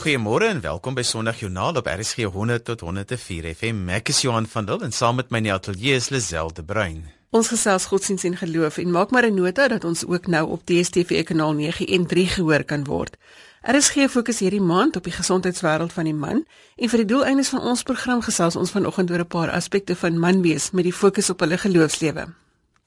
[0.00, 3.82] Goeiemôre en welkom by Sondag Joernaal op RSG 100 tot 104 FM.
[3.92, 7.02] Ek is Johan van Dil en saam met my in die ateljee is Liselde Bruin.
[7.36, 10.64] Ons gesels godsdienst en geloof en maak maar 'n nota dat ons ook nou op
[10.64, 13.16] DStv kanaal 9 en 3 gehoor kan word.
[13.60, 17.60] RSG fokus hierdie maand op die gesondheidswêreld van die man en vir die doeleindes van
[17.60, 21.30] ons program gesels ons vanoggend oor 'n paar aspekte van man wees met die fokus
[21.30, 22.39] op hulle geloofslewe.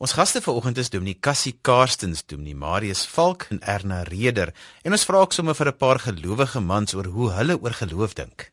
[0.03, 4.49] Ons gaste vanoggend is Dominee Cassie Karstens, Dominee Marius Valk en Erna Reder.
[4.83, 8.13] En ons vra ook sommer vir 'n paar gelowige mans oor hoe hulle oor geloof
[8.13, 8.51] dink.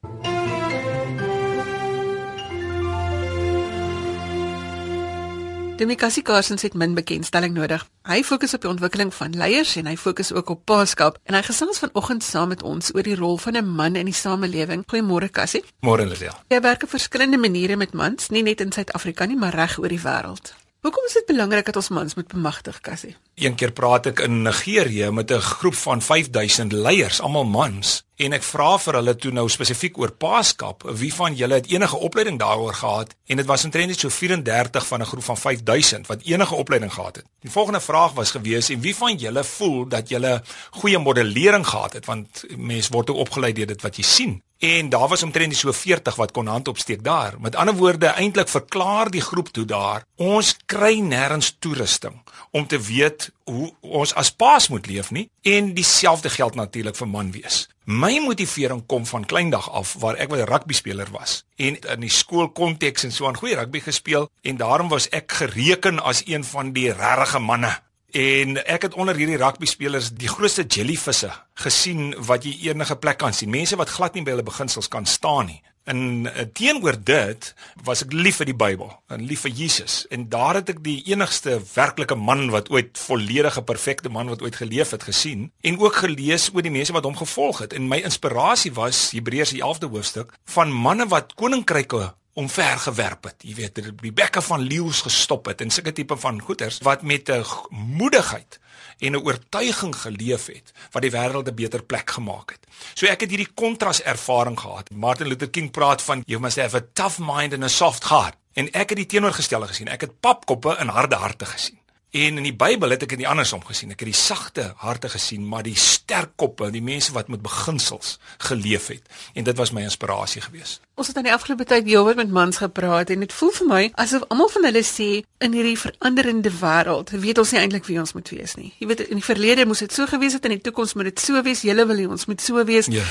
[5.76, 7.86] Dominee Cassie Karstens het min bekendstelling nodig.
[8.02, 11.42] Hy fokus op die ontwikkeling van leiers en hy fokus ook op paaskap en hy
[11.42, 14.84] gesels vanoggend saam met ons oor die rol van 'n man in die samelewing.
[14.86, 15.64] Goeiemôre Cassie.
[15.80, 16.34] Môre Lisel.
[16.48, 19.88] Jy werk op verskillende maniere met mans, nie net in Suid-Afrika nie, maar reg oor
[19.88, 20.59] die wêreld.
[20.80, 23.10] Hoekom is dit belangrik dat ons mans moet bemagtig, Cassie?
[23.36, 28.32] Een keer praat ek in Nigerië met 'n groep van 5000 leiers, almal mans, en
[28.32, 32.38] ek vra vir hulle toe nou spesifiek oor Paaskap, wie van julle het enige opleiding
[32.38, 33.14] daaroor gehad?
[33.26, 37.16] En dit was omtrent so 34 van 'n groep van 5000 wat enige opleiding gehad
[37.16, 37.24] het.
[37.40, 41.92] Die volgende vraag was gewees en wie van julle voel dat julle goeie modellering gehad
[41.92, 44.42] het want mense word ook opgelei deur dit wat jy sien.
[44.60, 47.34] En daar was omtrent so 40 wat kon hand opsteek daar.
[47.40, 52.80] Met ander woorde, eintlik verklaar die groep toe daar, ons kry nêrens toerusting om te
[52.80, 57.68] weet hoe ons as paas moet leef nie en dieselfde geld natuurlik vir man wees.
[57.84, 62.10] My motivering kom van kleindag af waar ek 'n rugby speler was en in die
[62.10, 66.72] skoolkonteks en so aan goeie rugby gespeel en daarom was ek gereken as een van
[66.72, 71.30] die regte manne En ek het onder hierdie rugby spelers die grootste jellyvisse
[71.62, 73.50] gesien wat jy enige plek kan sien.
[73.50, 75.60] Mense wat glad nie by hulle beginsels kan staan nie.
[75.90, 77.46] En uh, teenoor dit
[77.86, 80.04] was ek lief vir die Bybel en lief vir Jesus.
[80.12, 84.60] En daar het ek die enigste werklike man wat ooit volledige perfekte man wat ooit
[84.60, 87.74] geleef het gesien en ook gelees oor die mense wat hom gevolg het.
[87.74, 93.42] En my inspirasie was Hebreërs die 11de hoofstuk van manne wat koninkryke omvergewerp het.
[93.42, 97.30] Jy weet, die bekke van leeu's gestop het en sulke tipe van goeters wat met
[97.30, 98.60] 'n moedigheid
[98.98, 102.66] en 'n oortuiging geleef het wat die wêreld 'n beter plek gemaak het.
[102.94, 104.90] So ek het hierdie kontras ervaring gehad.
[104.90, 108.36] Martin Luther King praat van you must have a tough mind and a soft heart.
[108.52, 109.88] En ek het die teenoorgestelde gesien.
[109.88, 111.78] Ek het papkoppe en harde harte gesien.
[112.10, 113.92] En in die Bybel het ek dit andersom gesien.
[113.94, 118.16] Ek het die sagte harte gesien, maar die sterk koppe, die mense wat met beginsels
[118.38, 119.06] geleef het.
[119.34, 120.80] En dit was my inspirasie geweest.
[121.00, 123.80] Ons het aan die afgelope tyd heelwat met mans gepraat en dit voel vir my
[124.02, 125.08] asof almal van hulle sê
[125.40, 128.74] in hierdie veranderende wêreld, weet ons nie eintlik wie ons moet wees nie.
[128.82, 131.08] Jy weet in die verlede moes dit so gewees het en in die toekoms moet
[131.08, 131.64] dit so wees.
[131.64, 132.90] Julle wil hê ons moet so wees.
[132.92, 133.06] Ja.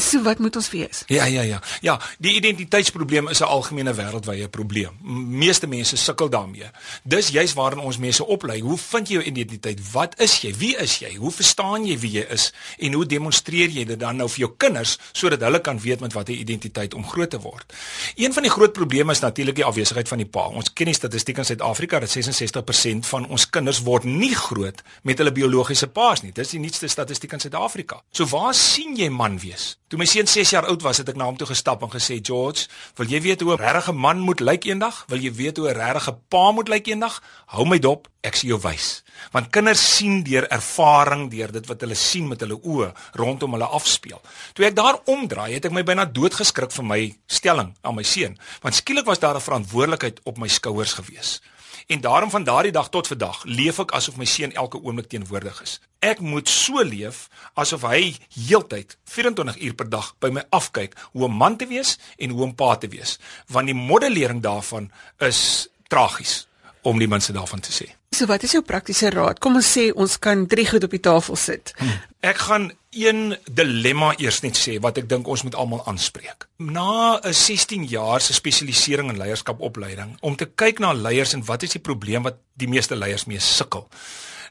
[0.00, 1.02] So wat moet ons wees?
[1.12, 1.60] Ja ja ja.
[1.84, 4.96] Ja, die identiteitsprobleem is 'n algemene wêreldwye probleem.
[5.44, 6.70] Meeste mense sukkel daarmee.
[7.02, 8.60] Dis juis waarin ons mense oplei.
[8.60, 9.92] Hoe vind jy jou identiteit?
[9.92, 10.54] Wat is jy?
[10.56, 11.14] Wie is jy?
[11.14, 12.52] Hoe verstaan jy wie jy is?
[12.78, 16.12] En hoe demonstreer jy dit dan nou vir jou kinders sodat hulle kan weet met
[16.12, 17.74] watter identiteit om groot te word?
[18.20, 20.46] Een van die groot probleme is natuurlik die afwesigheid van die pa.
[20.54, 25.20] Ons ken die statistiek in Suid-Afrika dat 66% van ons kinders word nie groot met
[25.20, 26.32] hulle biologiese paas nie.
[26.34, 28.02] Dis die nuutste statistiek in Suid-Afrika.
[28.14, 29.74] So waar sien jy man wees?
[29.90, 32.20] Toe my seun 6 jaar oud was, het ek na hom toe gestap en gesê,
[32.22, 35.04] "George, wil jy weet hoe 'n regte man moet lyk eendag?
[35.08, 37.22] Wil jy weet hoe 'n regte pa moet lyk eendag?
[37.46, 39.02] Hou my dop, ek sien jou wys."
[39.32, 42.90] Want kinders sien deur ervaring, deur dit wat hulle sien met hulle oë
[43.20, 44.20] rondom hulle afspeel.
[44.54, 48.38] Toe ek daar omdraai, het ek my byna doodgeskrik vir my stelling aan my seun,
[48.62, 51.40] want skielik was daar 'n verantwoordelikheid op my skouers gewees.
[51.86, 55.62] En daarom van daardie dag tot vandag leef ek asof my seun elke oomblik teenwoordig
[55.62, 55.80] is.
[55.98, 57.28] Ek moet so leef
[57.60, 61.98] asof hy heeltyd 24 uur per dag by my afkyk hoe 'n man te wees
[62.16, 66.46] en hoe 'n pa te wees, want die modellering daarvan is tragies
[66.82, 67.94] om die mense daarvan te sê.
[68.14, 69.40] So wat is jou praktiese raad?
[69.42, 71.72] Kom ons sê ons kan drie goed op die tafel sit.
[71.80, 71.96] Hmm.
[72.22, 76.46] Ek gaan een dilemma eers net sê wat ek dink ons moet almal aanspreek.
[76.62, 81.62] Na 'n 16 jaar se spesialisering in leierskapopleiding om te kyk na leiers en wat
[81.62, 83.88] is die probleem wat die meeste leiers mee sukkel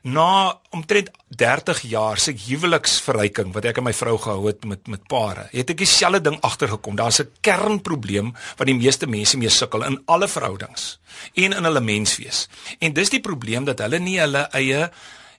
[0.03, 5.05] na omtrent 30 jaar se huweliksverryking wat ek en my vrou gehou het met met
[5.07, 6.95] pare, het ek dieselfde ding agtergekom.
[6.99, 10.99] Daar's 'n kernprobleem wat die meeste mense mee sukkel in alle verhoudings
[11.33, 12.47] en in hulle menswees.
[12.79, 14.91] En dis die probleem dat hulle nie hulle eie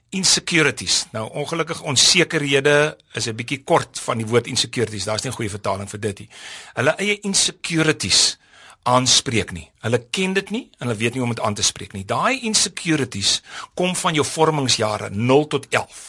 [0.09, 1.05] insecurities.
[1.11, 5.05] Nou ongelukkig onsekerhede is 'n bietjie kort van die woord insecurities.
[5.05, 6.29] Daar's nie 'n goeie vertaling vir dit nie.
[6.73, 8.37] Hulle eie insecurities
[8.85, 9.69] aanspreek nie.
[9.81, 12.05] Hulle ken dit nie en hulle weet nie hoe om dit aan te spreek nie.
[12.05, 13.39] Daai insecurities
[13.73, 16.03] kom van jou vormingsjare 0 tot 11.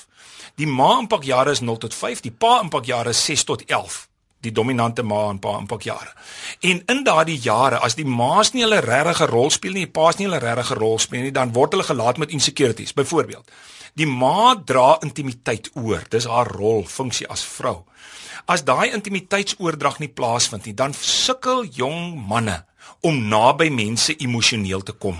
[0.56, 4.06] Die ma impakjare is 0 tot 5, die pa impakjare is 6 tot 11.
[4.46, 6.12] Die dominante ma en pa impak jare.
[6.60, 10.18] En in daardie jare as die ma's nie hulle regte rol speel nie, die pa's
[10.18, 12.94] nie hulle regte rol speel nie, dan word hulle gelaat met insecurities.
[12.96, 13.50] Byvoorbeeld,
[13.96, 16.04] die ma dra intimiteit oor.
[16.10, 17.84] Dis haar rol, funksie as vrou.
[18.46, 22.60] As daai intimiteitsoordrag nie plaasvind nie, dan sukkel jong manne
[23.06, 25.18] om naby mense emosioneel te kom.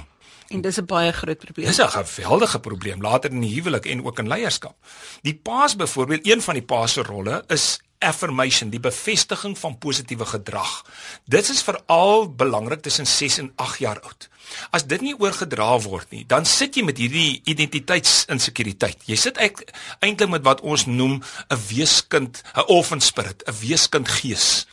[0.49, 1.67] En dis 'n baie groot probleem.
[1.67, 4.77] Dis 'n geweldige probleem later in die huwelik en ook in leierskap.
[5.23, 10.27] Die paas byvoorbeeld, een van die paas se rolle is affirmation, die bevestiging van positiewe
[10.27, 10.85] gedrag.
[11.25, 14.29] Dit is veral belangrik tussen 6 en 8 jaar oud.
[14.71, 19.03] As dit nie oorgedra word nie, dan sit jy met hierdie identiteitsinsekuriteit.
[19.11, 24.67] Jy sit eintlik met wat ons noem 'n weeskind, 'n orphan spirit, 'n weeskind gees.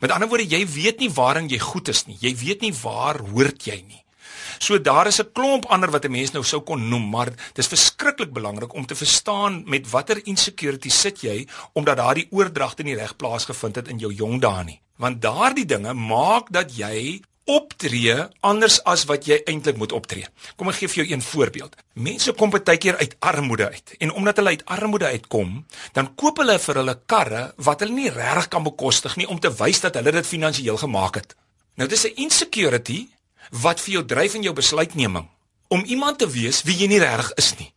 [0.00, 2.16] Met ander woorde, jy weet nie waarin jy goed is nie.
[2.20, 4.04] Jy weet nie waar hoort jy nie.
[4.58, 7.66] So daar is 'n klomp ander wat 'n mens nou sou kon noem, maar dis
[7.66, 13.16] verskriklik belangrik om te verstaan met watter insecurity sit jy omdat daardie oordragte nie reg
[13.16, 14.80] plaasgevind het in jou jong dae nie.
[14.96, 18.14] Want daardie dinge maak dat jy optree
[18.44, 20.28] anders as wat jy eintlik moet optree.
[20.56, 21.76] Kom ek gee vir jou een voorbeeld.
[21.94, 25.64] Mense kom baie keer uit armoede uit en omdat hulle uit armoede uitkom,
[25.96, 29.52] dan koop hulle vir hulle karre wat hulle nie regtig kan bekostig nie om te
[29.62, 31.36] wys dat hulle dit finansiëel gemaak het.
[31.78, 33.08] Nou dis 'n insecurity
[33.50, 35.28] wat vir jou dryf in jou besluitneming
[35.68, 37.72] om iemand te wees wie jy nie reg is nie.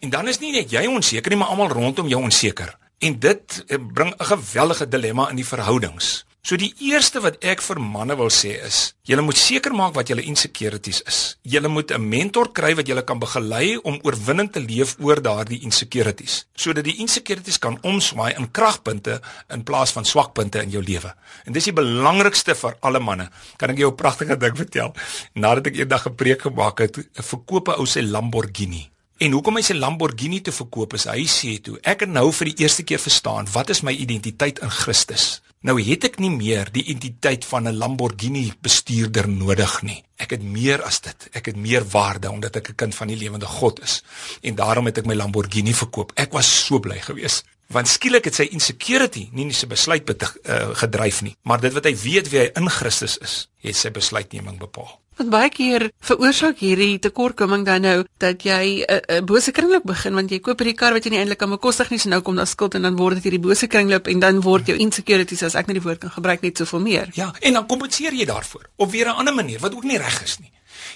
[0.00, 2.76] En dan is nie net jy onseker nie, maar almal rondom jou onseker.
[3.02, 6.24] En dit eh, bring 'n geweldige dilemma in die verhoudings.
[6.42, 10.08] So die eerste wat ek vir manne wil sê is, julle moet seker maak wat
[10.10, 11.18] julle insecurities is.
[11.46, 15.60] Julle moet 'n mentor kry wat julle kan begelei om oorwinning te leef oor daardie
[15.62, 21.14] insecurities, sodat die insecurities kan omswaai in kragpunte in plaas van swakpunte in jou lewe.
[21.46, 23.30] En dis die belangrikste vir alle manne.
[23.56, 24.94] Kan ek jou 'n pragtige ding vertel?
[25.34, 28.90] Nadat ek eendag 'n preek gemaak het, 'n ou sy Lamborghini.
[29.18, 32.46] En hoekom hy sy Lamborghini te verkoop is, hy sê toe, ek het nou vir
[32.46, 35.40] die eerste keer verstaan wat is my identiteit in Christus.
[35.62, 40.02] Nou het ek nie meer die identiteit van 'n Lamborghini bestuurder nodig nie.
[40.18, 41.28] Ek het meer as dit.
[41.32, 44.02] Ek het meer waarde omdat ek 'n kind van die lewende God is.
[44.42, 46.12] En daarom het ek my Lamborghini verkoop.
[46.14, 47.44] Ek was so bly geweest.
[47.66, 51.84] Want skielik het sy insecurity nie net sy besluit uh, gedryf nie, maar dit wat
[51.84, 55.00] hy weet wie hy in Christus is, het sy besluitneming bepaal.
[55.22, 59.84] Want baie keer veroorsaak hierdie tekortkoming dan nou dat jy 'n uh, uh, bose kringloop
[59.86, 62.20] begin want jy koop hierdie kar wat jy nie eintlik kan bekostig nie, so nou
[62.26, 65.42] kom daar skuld en dan word dit hierdie bose kringloop en dan word jou insecurities
[65.42, 67.06] as ek net die woord kan gebruik net soveel meer.
[67.14, 70.22] Ja, en dan kompenseer jy daarvoor op weer 'n ander manier wat ook nie reg
[70.24, 70.51] is nie.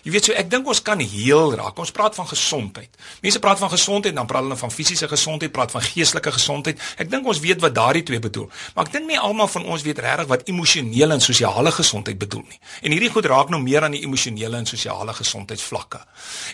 [0.06, 1.80] Jy weet so ek dink ons kan heel raak.
[1.82, 2.92] Ons praat van gesondheid.
[3.24, 6.78] Mense praat van gesondheid dan praat hulle van fisiese gesondheid, praat van geestelike gesondheid.
[7.02, 8.46] Ek dink ons weet wat daardie twee bedoel.
[8.76, 12.44] Maar ek dink nie almal van ons weet regtig wat emosionele en sosiale gesondheid bedoel
[12.46, 12.60] nie.
[12.86, 16.04] En hierdie goed raak nou meer aan die emosionele en sosiale gesondheidsvlakke.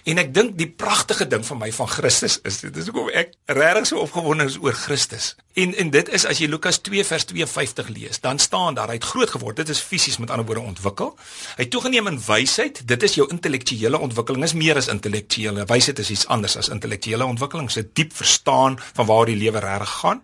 [0.08, 3.37] En ek dink die pragtige ding van my van Christus is dit is hoekom ek
[3.52, 5.34] regtig so opgewonde is oor Christus.
[5.60, 8.96] En en dit is as jy Lukas 2 vers 52 lees, dan staan daar hy
[8.96, 9.58] het groot geword.
[9.60, 11.12] Dit is fisies met ander woorde ontwikkel.
[11.58, 12.81] Hy toegeneem in wysheid.
[12.88, 15.67] Dit is jou intellektuele ontwikkeling is meer as intellektuele.
[15.67, 17.71] Wysheid is iets anders as intellektuele ontwikkeling.
[17.73, 20.23] Dit 'n diep verstaan van waar die lewe regtig gaan.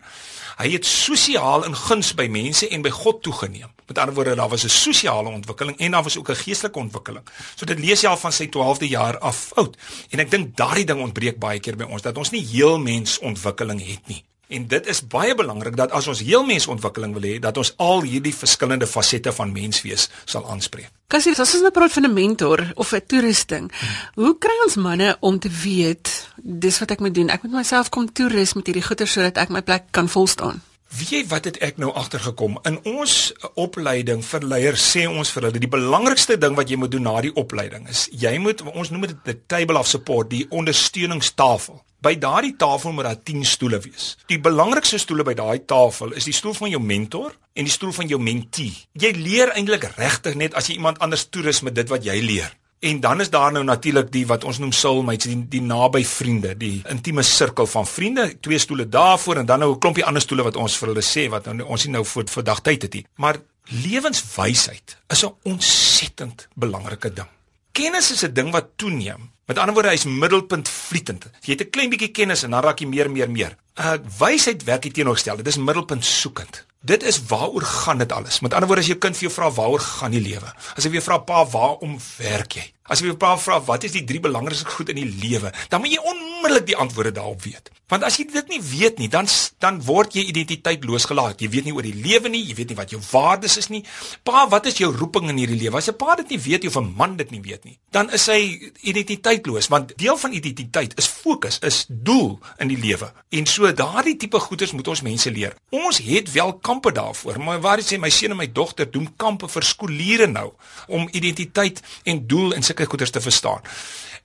[0.59, 3.71] Hy het sosiaal in guns by mense en by God toegeneem.
[3.87, 7.25] Met ander woorde, daar was 'n sosiale ontwikkeling en daar was ook 'n geestelike ontwikkeling.
[7.55, 9.77] So dit lees jy al van sy 12de jaar af oud.
[10.11, 13.19] En ek dink daardie ding ontbreek baie keer by ons dat ons nie heel mens
[13.19, 14.25] ontwikkeling het nie.
[14.49, 18.01] En dit is baie belangrik dat as ons heel mensontwikkeling wil hê, dat ons al
[18.09, 20.89] hierdie verskillende fasette van menswees sal aanspreek.
[21.13, 24.25] Kasie, as ons nou praat van 'n mentor of 'n toerusting, hmm.
[24.25, 27.29] hoe kry ons manne om te weet dis wat ek moet doen?
[27.29, 30.63] Ek moet myself kom toerus met hierdie goeder sodat ek my plek kan volstaan.
[30.89, 32.55] Wie jy wat het ek nou agtergekom?
[32.65, 33.15] In ons
[33.61, 37.19] opleiding vir leiers sê ons vir hulle die belangrikste ding wat jy moet doen na
[37.21, 41.83] die opleiding is jy moet ons noem dit 'n table of support, die ondersteuningstafel.
[42.01, 44.17] By daardie tafel moet daar 10 stoele wees.
[44.27, 47.93] Die belangrikste stoele by daai tafel is die stoel van jou mentor en die stoel
[47.93, 48.73] van jou mentee.
[48.93, 52.55] Jy leer eintlik regtig net as jy iemand anders toerus met dit wat jy leer.
[52.81, 56.57] En dan is daar nou natuurlik die wat ons noem soulmates, die, die naby vriende,
[56.57, 60.43] die intieme sirkel van vriende, twee stoele daarvoor en dan nou 'n klompie ander stoele
[60.43, 63.07] wat ons vir hulle sê wat nou ons nie nou vir vandag tyd het nie.
[63.17, 67.29] Maar lewenswysheid is 'n ontsettend belangrike ding.
[67.73, 71.25] Kennis is 'n ding wat toeneem Met ander woorde, hy's middelpunt vlietend.
[71.41, 73.57] Jy het 'n klein bietjie kennis en dan raak jy meer meer meer.
[73.81, 75.43] Uh wysheid werk hier teenoorgestelde.
[75.43, 76.67] Dit is middelpunt soekend.
[76.81, 78.41] Dit is waaroor gaan dit alles.
[78.41, 80.53] Met ander woorde, as jou kind vir jou vra waaroor gaan die lewe?
[80.77, 82.67] As hy weer vra pa, waarom werk jy?
[82.89, 85.53] As jy weer pa vra wat is die drie belangrikste goed in die lewe?
[85.69, 87.71] Dan moet jy onmiddellik die antwoorde daarop weet.
[87.89, 89.29] Want as jy dit nie weet nie, dan
[89.65, 91.41] dan word jy identiteitloos gelaat.
[91.41, 93.81] Jy weet nie oor die lewe nie, jy weet nie wat jou waardes is nie.
[94.29, 95.81] Pa, wat is jou roeping in hierdie lewe?
[95.81, 98.27] As 'n pa dit nie weet of 'n man dit nie weet nie, dan is
[98.27, 103.13] hy identiteitloos, want deel van identiteit is fokus, is doel in die lewe.
[103.31, 105.57] En so daardie tipe goeders moet ons mense leer.
[105.71, 109.49] Ons het wel kampe daarvoor, maar waar hy my seun en my dogter doen kampe
[109.49, 110.53] vir skooliere nou
[110.89, 113.61] om identiteit en doel en sulke goeders te verstaan.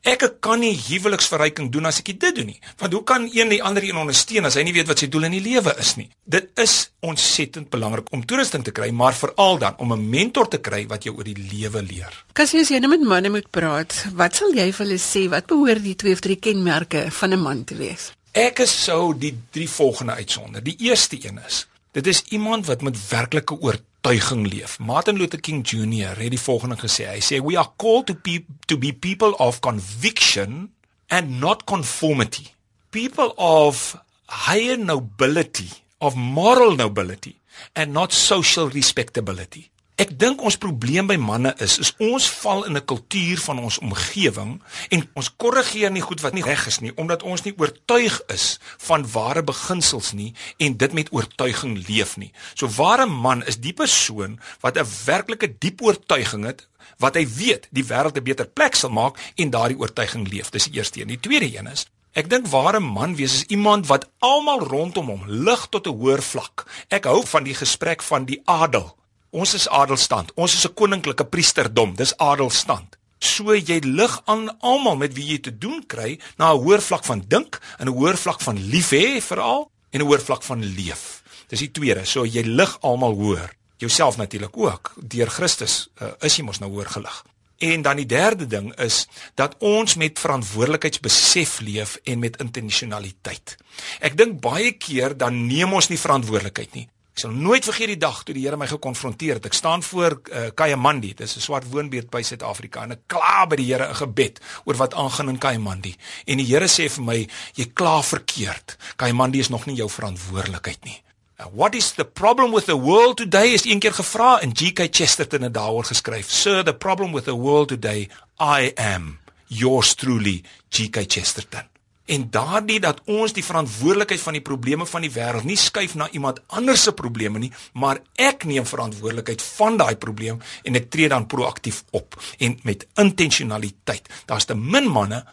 [0.04, 2.58] Ek kan nie huweliksverryking doen as ek dit doen nie.
[2.82, 5.30] Want hoe kan een die ander een ondersteun as hy nie weet wat sy doel
[5.30, 6.10] in die lewe is nie?
[6.28, 10.60] Dit is ontsettend belangrik om toerusting te kry, maar veral dan om 'n mentor te
[10.60, 12.12] kry wat jou oor die lewe leer.
[12.34, 15.30] Kas jy as jy nou met manne moet praat, wat sal jy vir hulle sê
[15.30, 18.12] wat behoort die twee of drie kenmerke van 'n man te wees?
[18.34, 20.64] Ek is sou die drie volgende uitsonder.
[20.64, 24.80] Die eerste een is: dit is iemand wat met werklike oortuiging oortuiging leef.
[24.80, 26.20] Martin Luther King Jr.
[26.20, 27.08] het die volgende gesê.
[27.08, 30.74] Hy sê we are called to be to be people of conviction
[31.08, 32.52] and not conformity.
[32.92, 35.70] People of higher nobility,
[36.00, 37.40] of moral nobility
[37.76, 39.70] and not social respectability.
[39.94, 43.78] Ek dink ons probleem by manne is is ons val in 'n kultuur van ons
[43.78, 48.22] omgewing en ons korrigeer nie goed wat nie reg is nie omdat ons nie oortuig
[48.34, 52.32] is van ware beginsels nie en dit met oortuiging leef nie.
[52.56, 57.68] So ware man is die persoon wat 'n werklike diep oortuiging het wat hy weet
[57.72, 60.50] die wêreld 'n beter plek sal maak en daardie oortuiging leef.
[60.50, 61.08] Dis die eerste een.
[61.08, 65.24] Die tweede een is Ek dink ware man wees is iemand wat almal rondom hom
[65.28, 66.66] lig tot 'n hoër vlak.
[66.90, 68.98] Ek hou van die gesprek van die adel.
[69.34, 70.30] Ons is adelstand.
[70.38, 71.96] Ons is 'n koninklike priesterdom.
[71.96, 72.98] Dis adelstand.
[73.20, 77.04] So jy lig aan almal met wie jy te doen kry na 'n hoër vlak
[77.04, 80.64] van dink en 'n hoër vlak van lief hê veral en 'n hoër vlak van
[80.64, 81.24] leef.
[81.48, 82.06] Dis die tweede.
[82.06, 83.54] So jy lig almal hoër.
[83.78, 84.94] Jouself natuurlik ook.
[85.02, 87.26] Deur Christus uh, is jy mos nou hoër gelig.
[87.58, 93.58] En dan die derde ding is dat ons met verantwoordelikheidsbesef leef en met intentionaliteit.
[94.00, 96.88] Ek dink baie keer dan neem ons nie verantwoordelikheid nie.
[97.14, 99.46] Ek sal nooit vergeet die dag toe die Here my gekonfronteer het.
[99.46, 103.46] Ek staan voor uh, Kayamandi, dit is 'n swart woonbuurt by Suid-Afrika en ek kla
[103.46, 105.94] by die Here in gebed oor wat aangaan in Kayamandi.
[106.26, 108.78] En die Here sê vir my, jy kla verkeerd.
[108.98, 111.04] Kayamandi is nog nie jou verantwoordelikheid nie.
[111.52, 115.42] What is the problem with the world today is een keer gevra in GK Chesterton
[115.42, 116.32] het daaroor geskryf.
[116.32, 121.73] Sir, the problem with the world today, I am yours truly, GK Chesterton.
[122.06, 126.10] En daardie dat ons die verantwoordelikheid van die probleme van die wêreld nie skuif na
[126.12, 131.08] iemand anders se probleme nie, maar ek neem verantwoordelikheid van daai probleem en ek tree
[131.10, 134.10] dan proaktief op en met intentionaliteit.
[134.28, 135.24] Daar's te min manne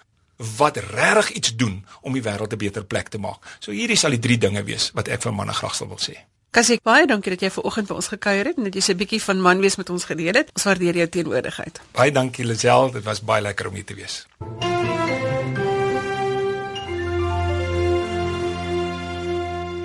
[0.57, 3.59] wat regtig iets doen om die wêreld 'n beter plek te maak.
[3.59, 6.17] So hierdie sal die drie dinge wees wat ek vir manne graag sal wil sê.
[6.51, 8.93] Kasik baie dankie dat jy ver oggend by ons gekuier het en dat jy so
[8.93, 10.51] 'n bietjie van man wees met ons gedeel het.
[10.55, 11.81] Ons waardeer jou teenwoordigheid.
[11.93, 14.27] Baie dankie Lisel, dit was baie lekker om hier te wees.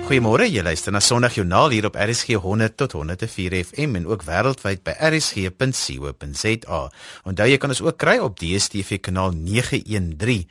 [0.06, 4.84] Goeiemôre, jy luister na Sondagjoernaal hier op RSG 100 tot 104 FM en ook wêreldwyd
[4.86, 6.78] by rsg.co.za.
[7.26, 10.44] Onthou jy kan ons ook kry op DStv kanaal 913.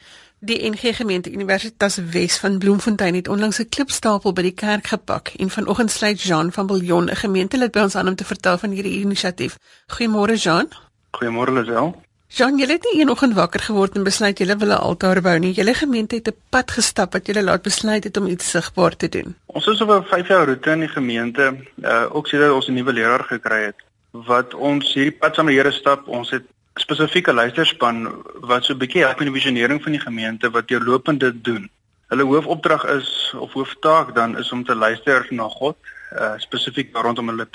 [0.44, 5.32] Die NG Gemeente Universitas Wes van Bloemfontein het onlangs 'n klipstapel by die kerk gepak
[5.40, 8.72] en vanoggend sluit Jean van Billjon, 'n gemeentelid by ons aan om te vertel van
[8.72, 9.56] hierdie inisiatief.
[9.88, 10.68] Goeiemôre Jean.
[11.16, 11.96] Goeiemôre Lisel.
[12.34, 15.54] Jean, jy het nie eenoggend wakker geword en besluit jy wil 'n altaar bou nie.
[15.54, 19.10] Julle gemeente het 'n pad gestap wat julle laat besluit het om iets sigbaar te
[19.10, 19.36] doen.
[19.46, 22.74] Ons is op 'n 5 jaar roete in die gemeente, uh ook sedert ons 'n
[22.74, 23.76] nuwe leraar gekry het
[24.12, 26.08] wat ons hierdie pad saam met die Here stap.
[26.08, 26.44] Ons het
[26.76, 31.20] spesifieke luisterspan wat so 'n bietjie help in die visionering van die gemeente wat deurlopend
[31.20, 31.70] dit doen.
[32.08, 35.76] Hulle hoofopdrag is of hooftaak dan is om te luister na God,
[36.12, 37.48] uh spesifiek rondom hulle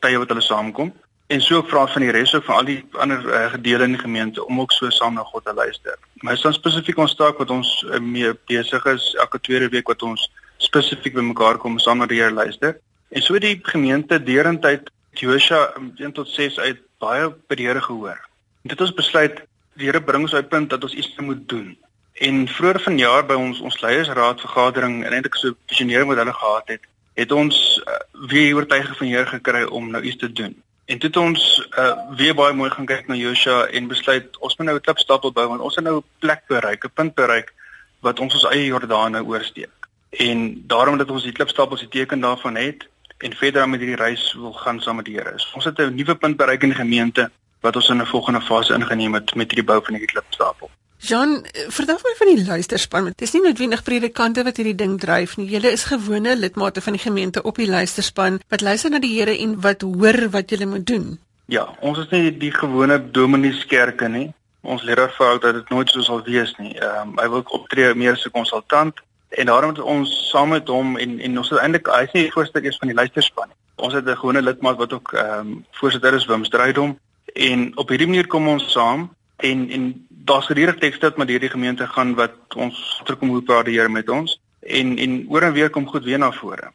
[0.00, 0.92] tye wat hulle saamkom
[1.32, 4.00] en so vra van die res ook van al die ander uh, gedele in die
[4.02, 5.98] gemeente om ook so saam na God te luister.
[6.20, 9.88] Maar is dan spesifiek ons taak wat ons uh, mee besig is elke tweede week
[9.88, 10.26] wat ons
[10.60, 12.76] spesifiek bymekaar kom saam na die Here luister.
[13.08, 18.20] En so die gemeente deurentyd Josua 1 tot 6 uit baie by die Here gehoor.
[18.62, 19.40] En dit ons besluit
[19.80, 21.70] die Here bring ons uit punt dat ons iets moet doen.
[22.12, 26.74] En vroeër vanjaar by ons ons leiersraad vergadering en eintlik so visionering wat hulle gehad
[26.76, 26.84] het,
[27.16, 27.96] het ons uh,
[28.28, 30.54] weer oortuiging van die Here gekry om nou iets te doen.
[30.84, 34.56] En toe het ons uh, weer baie mooi gaan kyk na Joshua en besluit ons
[34.56, 37.52] moet nou 'n klipstapel bou want ons het nou 'n plek bereik, 'n punt bereik
[38.00, 39.70] wat ons ons eie Jordaan nou oorsteek.
[40.10, 44.32] En daarom dat ons die klipstapels die teken daarvan het en verder met hierdie reis
[44.32, 45.38] wil gaan saam met die Here.
[45.54, 48.74] Ons het 'n nuwe punt bereik in die gemeente wat ons in 'n volgende fase
[48.74, 50.70] ingeneem het met hierdie bou van hierdie klipstapel.
[51.02, 51.40] Jean,
[51.74, 53.08] vertel my van die luisterspan.
[53.10, 55.48] Dit is nie noodwendig predikante wat hierdie ding dryf nie.
[55.50, 59.34] Julle is gewone lidmate van die gemeente op die luisterspan wat luister na die Here
[59.34, 61.16] en wat hoor wat julle moet doen.
[61.50, 64.28] Ja, ons is nie die gewone domineeskerke nie.
[64.62, 66.76] Ons leraar vrou dat dit nooit so sal wees nie.
[66.78, 70.68] Ehm um, hy wil optree meer as 'n konsultant en daarom het ons saam met
[70.68, 73.50] hom en en ons het eintlik hy nie die voorstuk is van die luisterspan.
[73.74, 76.98] Ons het 'n gewone lidmaat wat ook ehm um, voorsitter is Wim Strydom
[77.34, 81.50] en op hierdie manier kom ons saam en en daar's gereelde tekste wat met hierdie
[81.50, 85.52] gemeente gaan wat ons terugkom hoe praat die Here met ons en en oor en
[85.52, 86.70] weer kom goed weer na vore.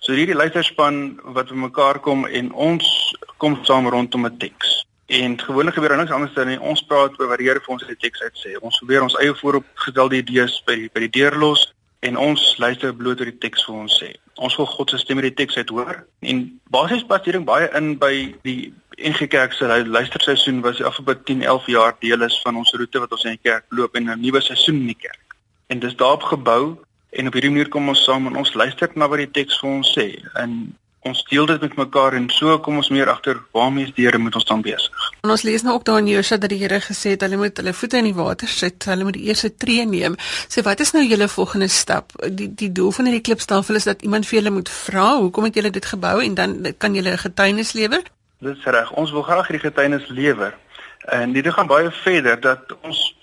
[0.00, 2.86] So hierdie luisterspan wat bymekaar kom en ons
[3.36, 4.86] kom saam rondom 'n teks.
[5.06, 7.88] En gewoonlik gebeur niks anders dan ons praat oor wat die Here vir ons in
[7.88, 8.60] die teks uit sê.
[8.60, 12.94] Ons probeer ons eie vooropgestelde idees by die, by die deur los en ons luister
[12.94, 14.14] bloot wat die teks vir ons sê.
[14.40, 15.98] Ons wil God se stem uit die teks uit hoor
[16.32, 16.38] en
[16.72, 18.12] basies pas hierding baie in by
[18.46, 22.72] die NG Kerk se luisterseisoen was die afgelope 10, 11 jaar deel is van ons
[22.72, 25.36] roete wat ons in die kerk loop en 'n nuwe seisoen in die kerk.
[25.68, 26.78] En dis daarop gebou
[27.10, 29.70] en op hierdie manier kom ons saam en ons luister na wat die teks vir
[29.70, 33.92] ons sê en ons deel dit met mekaar en so kom ons meer agter waarmee
[33.94, 35.09] die Here moet ons dan besig.
[35.20, 37.56] En ons lees nou ook daar in Josua dat die Here gesê het hulle moet
[37.60, 40.16] hulle voete in die water sit, hulle moet die eerste tree neem.
[40.48, 42.14] So wat is nou julle volgende stap?
[42.40, 45.60] Die die doel van hierdie klipstafel is dat iemand vir julle moet vra, hoekom het
[45.60, 48.02] julle dit gebou en dan kan julle 'n getuienis lewer?
[48.38, 48.92] Dis reg.
[48.92, 50.56] Ons wil graag hierdie getuienis lewer.
[51.08, 53.16] En dit gaan baie verder dat ons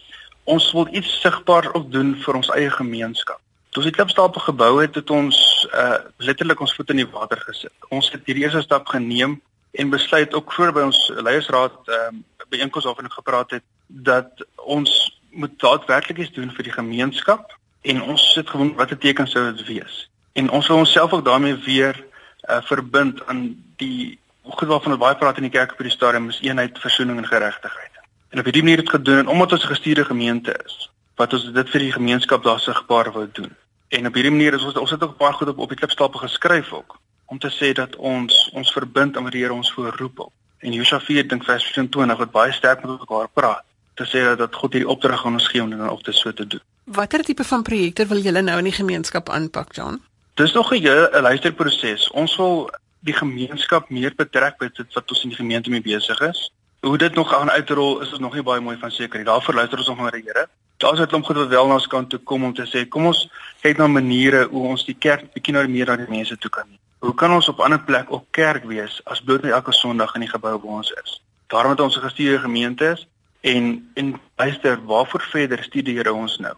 [0.43, 3.39] ons wil iets sigbaar op doen vir ons eie gemeenskap.
[3.69, 7.37] Toe ons die klipstapel gebou het, het ons uh letterlik ons voet in die water
[7.37, 7.73] gesit.
[7.89, 9.41] Ons het hierdie eerste stap geneem
[9.77, 13.63] en besluit ook voor by ons leiersraad ehm uh, by enkels of en gepraat het
[13.87, 14.91] dat ons
[15.29, 19.43] moet daadwerklik iets doen vir die gemeenskap en ons sit gewoon wat 'n teken sou
[19.53, 20.09] dit wees.
[20.33, 22.05] En ons wil onsself ook daarmee weer
[22.49, 23.41] uh verbind aan
[23.77, 27.17] die goed waarvan ons baie praat in die kerk op die stadium is eenheid, versoening
[27.17, 27.93] en geregtigheid.
[28.29, 31.51] En op hierdie manier het gedoen en omdat ons 'n gestuurde gemeente is, wat ons
[31.51, 33.55] dit vir die gemeenskap daar sigbaar wou doen.
[33.87, 36.19] En op hierdie manier is ons ons het ook baie goed op op die klipstapel
[36.19, 40.19] geskryf ook om te sê dat ons ons verbind aan wat die Here ons voorroep
[40.19, 40.33] op.
[40.59, 43.63] En Josua 4 dink vers 24 wat baie sterk met mekaar praat
[43.97, 46.13] te sê dat, dat God hierdie opdrag aan ons gee om dit dan op te
[46.13, 46.61] so te doen.
[46.97, 50.01] Watter tipe van projekte wil julle nou in die gemeenskap aanpak, John?
[50.37, 52.09] Dis nog 'n 'n luisterproses.
[52.11, 52.69] Ons wil
[52.99, 56.51] die gemeenskap meer betrek by dit wat ons in die gemeente mee besig is.
[56.81, 59.25] Hoe dit nog gaan uitrol is ons nog nie baie mooi van seker nie.
[59.25, 60.47] Daarvoor luister ons nog na die Here.
[60.77, 63.05] Daar's net om goed wat wel na ons kant toe kom om te sê kom
[63.05, 63.29] ons
[63.61, 66.67] kyk na maniere hoe ons die kerk bietjie nou meer aan die mense toe kan
[66.69, 66.79] neem.
[66.99, 70.13] Hoe kan ons op 'n ander plek ook kerk wees as bloot net elke Sondag
[70.13, 71.23] in die gebou waar ons is?
[71.47, 73.07] Daarom het ons 'n gestuurde gemeente is
[73.41, 76.53] en en luister waarvoor verder stuur die Here ons nou?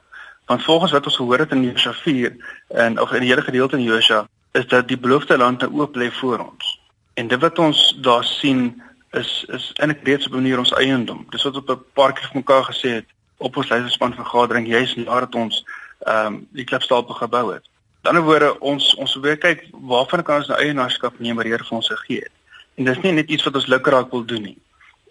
[0.46, 2.36] Want volgens wat ons gehoor het in Josua 4
[2.67, 5.95] en of in die hele gedeelte in Josua is dat die beloofde land nou oop
[5.95, 6.82] lê voor ons.
[7.13, 11.25] En dit wat ons daar sien is is eintlik reeds op 'n manier ons eiendom.
[11.30, 13.06] Dis wat op 'n paar keer mekaar gesê het
[13.38, 15.65] op ons leierspan vergadering, jy's nadat ons
[15.99, 17.68] ehm um, die klipstapel gebou het.
[18.01, 21.51] Die ander woorde, ons ons wil kyk waarvan kan ons nou eienaarskap neem wat die
[21.51, 22.31] Here vir ons gegee het.
[22.79, 24.55] En dis nie net iets wat ons lukraak wil doen nie.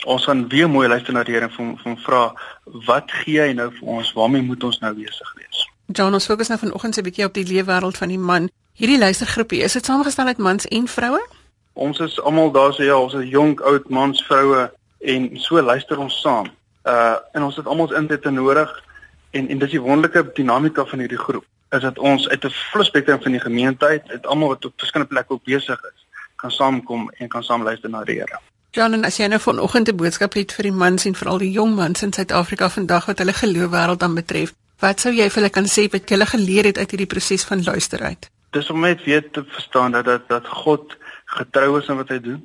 [0.08, 2.22] Ons gaan weer mooi luister na die Here en van van vra
[2.86, 4.12] wat gee hy nou vir ons?
[4.16, 5.66] Waarmee moet ons nou besig wees?
[5.92, 8.48] John, ons fokus nou vanoggend se bietjie op die leefwêreld van die man.
[8.80, 11.20] Hierdie luistergroepie, is dit saamgestel uit mans en vroue?
[11.74, 14.64] Ons is almal daar so ja, ons is jonk, oud, mans, vroue
[15.04, 16.48] en so luister ons saam.
[16.88, 18.74] Uh en ons het almal in dit nodig
[19.36, 22.84] en en dis die wonderlike dinamika van hierdie groep is dat ons uit 'n volle
[22.84, 27.10] spektrum van die gemeente uit, almal wat op verskillende plekke ook besig is, kan saamkom
[27.10, 28.38] en kan saam luister na die Here.
[28.70, 31.50] John, en as jy nou vanoggend 'n boodskap het vir die mans en veral die
[31.50, 35.50] jong mans in Suid-Afrika vandag wat hulle geloofwêreld dan betref, Wat sou jy vir hulle
[35.50, 38.28] kan sê wat jy geleer het uit hierdie proses van luister uit?
[38.54, 40.94] Dis om net weet te verstaan dat dat dat God
[41.38, 42.44] getrou is in wat hy doen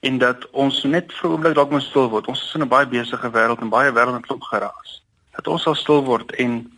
[0.00, 2.26] en dat ons net vir 'n oomblik dalk moet stil word.
[2.26, 5.02] Ons is in 'n baie besige wêreld en baie wêreld het klop geraas.
[5.36, 6.72] Dat ons sal stil word en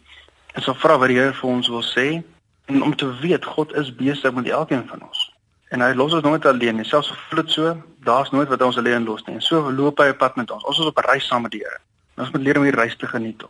[0.55, 2.09] en sal vra wat die Here vir ons wil sê
[2.71, 5.31] en om te weet God is besig met elkeen van ons.
[5.75, 6.87] En hy los ons nooit alleen nie.
[6.87, 7.75] Selfs of dit so,
[8.07, 9.35] daar's nooit wat ons alleen los nie.
[9.41, 10.65] En so loop hy op pad met ons.
[10.65, 11.81] Ons is op 'n reis saam met die Here.
[12.17, 13.43] Ons moet leer om hierdie reis te geniet.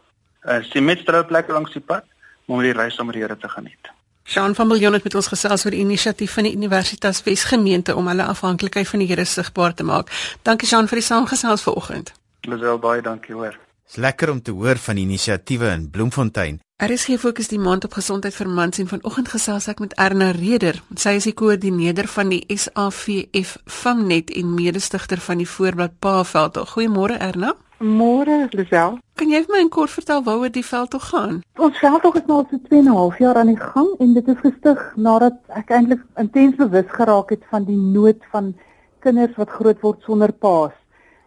[0.42, 2.04] Uh, sien met strooplekke langs die pad
[2.46, 3.92] om die reis saam met die Here te geniet.
[4.24, 8.08] Jean van Biljon het met ons gesels oor die inisiatief van die Universitas Wesgemeente om
[8.08, 10.08] hulle afhanklikheid van die Here sigbaar te maak.
[10.42, 12.12] Dankie Jean vir die saamgesels vanoggend.
[12.48, 13.58] Lisel baie dankie hoor.
[13.84, 16.60] Dis lekker om te hoor van inisiatiewe in Bloemfontein.
[16.80, 19.92] Er is hier fokus die maand op gesondheid vir mans en vanoggend gesels ek met
[20.00, 20.78] Erna Reder.
[20.96, 26.56] Sy is die koördineerder van die SAVF Famnet en mede-stigter van die Voorblad Paaveld.
[26.72, 27.52] Goeiemôre Erna.
[27.84, 28.96] Môre, Lisel.
[29.20, 31.42] Kan jy vir my kort vertel waaroor die veld toe gaan?
[31.60, 34.14] Ons veldtog is nou al so 2 en 'n half jaar aan die gang en
[34.14, 38.54] dit is gestig nadat ek eintlik intens bewus geraak het van die nood van
[39.00, 40.72] kinders wat groot word sonder paas.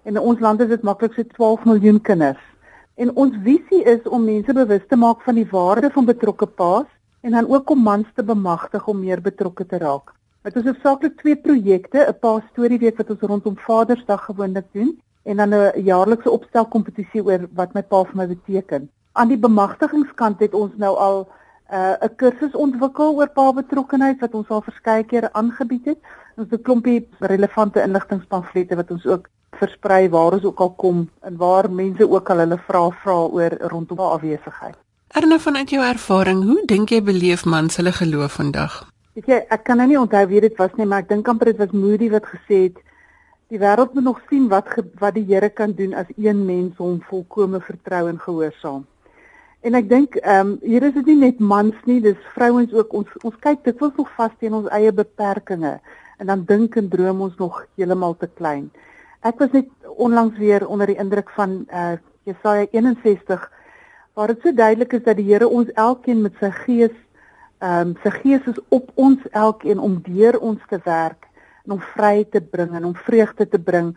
[0.07, 2.43] En in ons land is dit maklik so 12 miljoen kinders.
[2.95, 6.87] En ons visie is om mense bewus te maak van die waarde van betrokke paas
[7.27, 10.13] en dan ook om mans te bemagtig om meer betrokke te raak.
[10.47, 14.95] Dit is hoofsaaklik twee projekte, 'n pa storie week wat ons rondom Vadersdag gewoonlik doen
[15.23, 18.89] en dan 'n jaarlikse opstelkompetisie oor wat my pa vir my beteken.
[19.11, 21.27] Aan die bemagtigingskant het ons nou al
[21.71, 25.99] uh, 'n uh, kursus ontwikkel oor pa betrokkenheid wat ons al verskeie kere aangebied het.
[26.37, 31.09] Ons het 'n klompie relevante inligtingpamflette wat ons ook versprei waar ons ook al kom
[31.21, 34.75] en waar mense ook al hulle vrae vra oor rondom afwesigheid.
[35.07, 38.83] Erna vanuit jou ervaring, hoe dink jy beleef mans hulle geloof vandag?
[39.15, 41.53] Weet jy, ek kan nou nie onthou wie dit was nie, maar ek dink amper
[41.53, 42.83] dit was Moody wat gesê het
[43.47, 44.67] die wêreld moet nog sien wat
[44.99, 48.83] wat die Here kan doen as een mens hom volkome vertrou en gehoorsaam.
[49.63, 52.93] En ek dink ehm um, hier is dit nie net mans nie, dis vrouens ook.
[52.93, 55.79] Ons ons kyk dikwels nog vas teen ons eie beperkings
[56.17, 58.67] en dan dink en droom ons nog heeltemal te klein.
[59.25, 63.51] Ek was net onlangs weer onder die indruk van uh Jesaja 61
[64.13, 66.95] waar dit so duidelik is dat die Here ons elkeen met sy gees
[67.57, 71.25] ehm um, sy gees is op ons elkeen om deur ons te werk
[71.65, 73.95] en om vry te bring en om vreugde te bring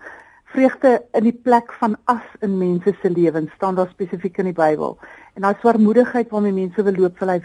[0.54, 4.56] vreugde in die plek van as in mense se lewens staan daar spesifiek in die
[4.56, 4.96] Bybel.
[5.34, 7.38] En daai swaarmoedigheid waarmee mense wil loop vir hy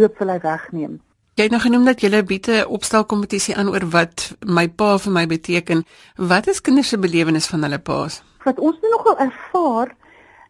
[0.00, 0.98] loop vir hy wegneem.
[1.40, 5.12] Jy het nou genoem dat jy 'n biete opstelkompetisie aan oor wat my pa vir
[5.12, 5.84] my beteken.
[6.16, 8.22] Wat is kinders se belewenis van hulle paas?
[8.44, 9.96] Wat ons nou nogal ervaar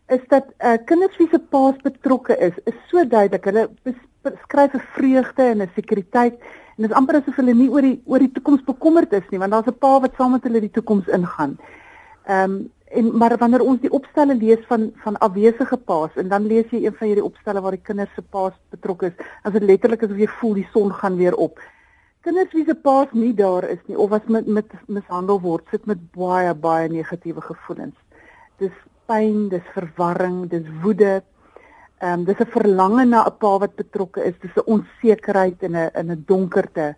[0.08, 3.44] is dat uh, kinders wie se paas betrokke is, is so duidelik.
[3.44, 3.70] Hulle
[4.22, 6.34] beskryf 'n vreugde en 'n sekuriteit
[6.76, 9.38] en dit is amper asof hulle nie oor die oor die toekoms bekommerd is nie,
[9.38, 11.58] want daar's 'n pa wat saam met hulle die toekoms ingaan.
[12.26, 16.46] Ehm um, en maar wanneer ons die opstelle lees van van afwesige paas en dan
[16.50, 19.62] lees jy een van hierdie opstelle waar die kinders se paas betrokke is, as dit
[19.62, 21.60] letterlik is of jy voel die son gaan weer op.
[22.26, 25.86] Kinders wie se paas nie daar is nie of as met met mishandel word, sit
[25.86, 27.94] met baie baie negatiewe gevoelens.
[28.58, 28.74] Dis
[29.06, 31.20] pyn, dis verwarring, dis woede.
[32.00, 35.76] Ehm um, dis 'n verlange na 'n pa wat betrokke is, dis 'n onsekerheid en
[35.76, 36.96] 'n in 'n donkerte.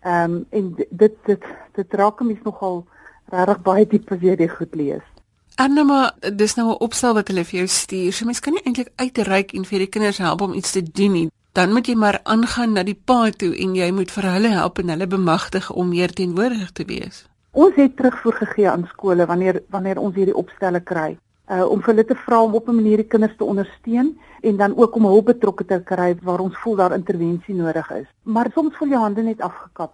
[0.00, 2.86] Ehm um, en dit dit dit raak mens nogal
[3.30, 5.13] regtig baie diep as jy dit goed lees.
[5.56, 8.12] Anema, dis nou 'n opstel wat hulle vir jou stuur.
[8.12, 11.12] So mens kan nie eintlik uitreik en vir die kinders help om iets te doen
[11.12, 11.30] nie.
[11.52, 14.78] Dan moet jy maar aangaan na die pa toe en jy moet vir hulle help
[14.78, 17.26] en hulle bemagtig om meer teenwoordig te wees.
[17.52, 21.16] Ons het terugvoer gegee aan skole wanneer wanneer ons hierdie opstelle kry.
[21.50, 24.56] Uh om vir hulle te vra om op 'n manier die kinders te ondersteun en
[24.56, 28.06] dan ook om hulp betrokke te kry waar ons voel daar intervensie nodig is.
[28.22, 29.92] Maar soms voel jy hande net afgekap.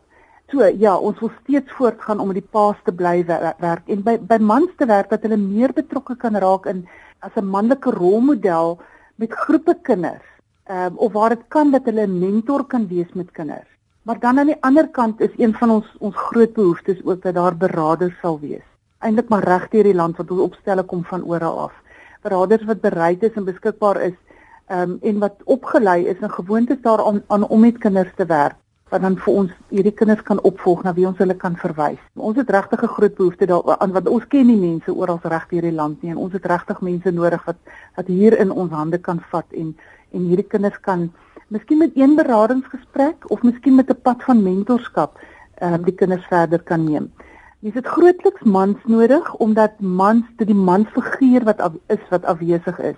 [0.50, 4.16] So ja, ons wil steeds voortgaan om met die paas te bly werk en by
[4.18, 6.80] by mans te werk dat hulle meer betrokke kan raak in
[7.22, 8.80] as 'n manlike rolmodel
[9.16, 10.26] met groepe kinders.
[10.66, 13.68] Ehm um, of waar dit kan dat hulle 'n mentor kan wees met kinders.
[14.02, 17.34] Maar dan aan die ander kant is een van ons ons groot behoeftes ook dat
[17.34, 18.66] daar beraders sal wees.
[18.98, 21.74] Eintlik maar reg deur die land wat ons opstelle kom van oral af.
[22.22, 24.18] Beraders wat bereid is en beskikbaar is
[24.66, 28.26] ehm um, en wat opgelei is en gewoond is daaraan aan om met kinders te
[28.26, 28.60] werk
[28.90, 32.00] wat dan vir ons hierdie kinders kan opvolg na wie ons hulle kan verwys.
[32.16, 35.62] Ons het regtig 'n groot behoefte daaraan want ons ken nie mense oral reg deur
[35.62, 37.57] die land nie en ons het regtig mense nodig wat
[37.96, 39.76] wat hier in ons hande kan vat en
[40.12, 41.11] en hierdie kinders kan
[41.48, 45.18] miskien met een beradingsgesprek of miskien met 'n pad van mentorskap
[45.61, 47.12] ehm uh, die kinders verder kan neem.
[47.61, 52.79] Dis dit grootliks mans nodig omdat mans dit die mansfiguur wat af, is wat afwesig
[52.79, 52.96] is.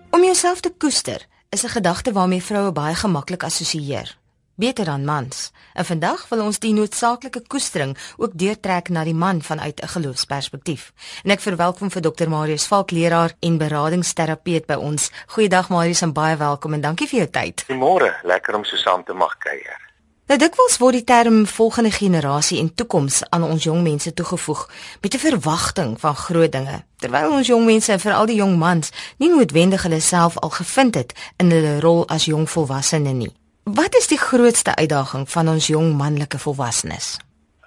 [0.10, 4.18] Om jouself te koester is 'n gedagte waarmee vroue baie gemaklik assosieer
[4.60, 5.52] beter dan mans.
[5.74, 10.92] En vandag wil ons die noodsaaklike koestering ook deurtrek na die man vanuit 'n geloofsperspektief.
[11.24, 12.30] En ek verwelkom vir Dr.
[12.30, 15.12] Marius Valk, leraar en beradingsterapeut by ons.
[15.28, 17.64] Goeiedag Marius en baie welkom en dankie vir jou tyd.
[17.68, 19.90] Goeiemôre, lekker om so saam te mag kuier.
[20.30, 24.70] Nou dikwels word die term volgende generasie en toekoms aan ons jong mense toegevoeg
[25.02, 28.92] met 'n verwagting van groot dinge, terwyl ons jong mense en veral die jong mans
[29.18, 33.34] nie noodwendig hulle self al gevind het in hulle rol as jong volwassenes nie.
[33.74, 37.20] Wat is die grootste uitdaging van ons jong manlike volwassenes?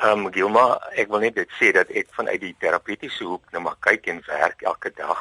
[0.03, 0.65] Ehm um, Gilma,
[0.99, 4.65] ek wil net sê dat ek vanuit die terapeutiese hoek nou maar kyk en werk
[4.67, 5.21] elke dag.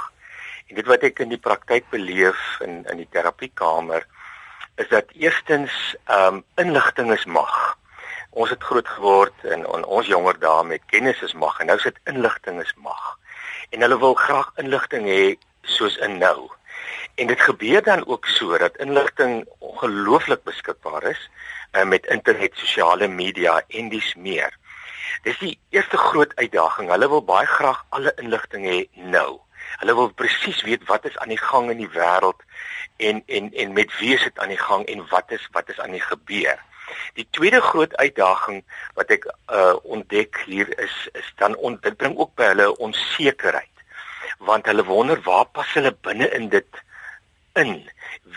[0.71, 4.07] En dit wat ek in die praktyk beleef in in die terapiekamer
[4.81, 5.75] is dat eerstens
[6.07, 7.77] ehm um, inligting is mag.
[8.31, 11.77] Ons het groot geword in on, ons jonger dae met kennis is mag en nou
[11.83, 13.19] sit inligting is mag.
[13.69, 16.49] En hulle wil graag inligting hê soos in nou.
[17.15, 21.29] En dit gebeur dan ook so dat inligting ongelooflik beskikbaar is
[21.71, 24.57] uh, met internet, sosiale media en dis meer.
[25.23, 26.89] Dis die eerste groot uitdaging.
[26.89, 29.39] Hulle wil baie graag alle inligting hê nou.
[29.81, 32.41] Hulle wil presies weet wat is aan die gang in die wêreld
[32.97, 35.79] en en en met wie is dit aan die gang en wat is wat is
[35.79, 36.59] aan die gebeur.
[37.13, 38.63] Die tweede groot uitdaging
[38.99, 43.80] wat ek uh ontdek hier is is dan on, dit bring ook by hulle onsekerheid.
[44.47, 46.81] Want hulle wonder waar pas hulle binne in dit
[47.59, 47.75] in?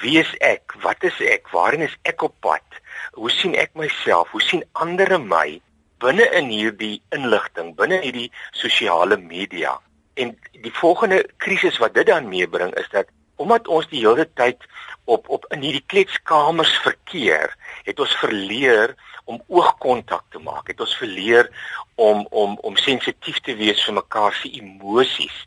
[0.03, 0.75] Wie is ek?
[0.83, 1.49] Wat is ek?
[1.55, 2.81] Waarheen is ek op pad?
[3.17, 4.33] Hoe sien ek myself?
[4.35, 5.61] Hoe sien ander my
[6.05, 9.79] binne in hierdie inligting, binne hierdie sosiale media?
[10.21, 13.09] En die volgende krisis wat dit dan meebring is dat
[13.41, 14.61] omdat ons die hele tyd
[15.11, 17.51] op op in hierdie kletskamers verkeer,
[17.89, 20.69] het ons verleer om oogkontak te maak.
[20.69, 21.51] Het ons verleer
[21.95, 25.45] om om om sensitief te wees vir mekaar se emosies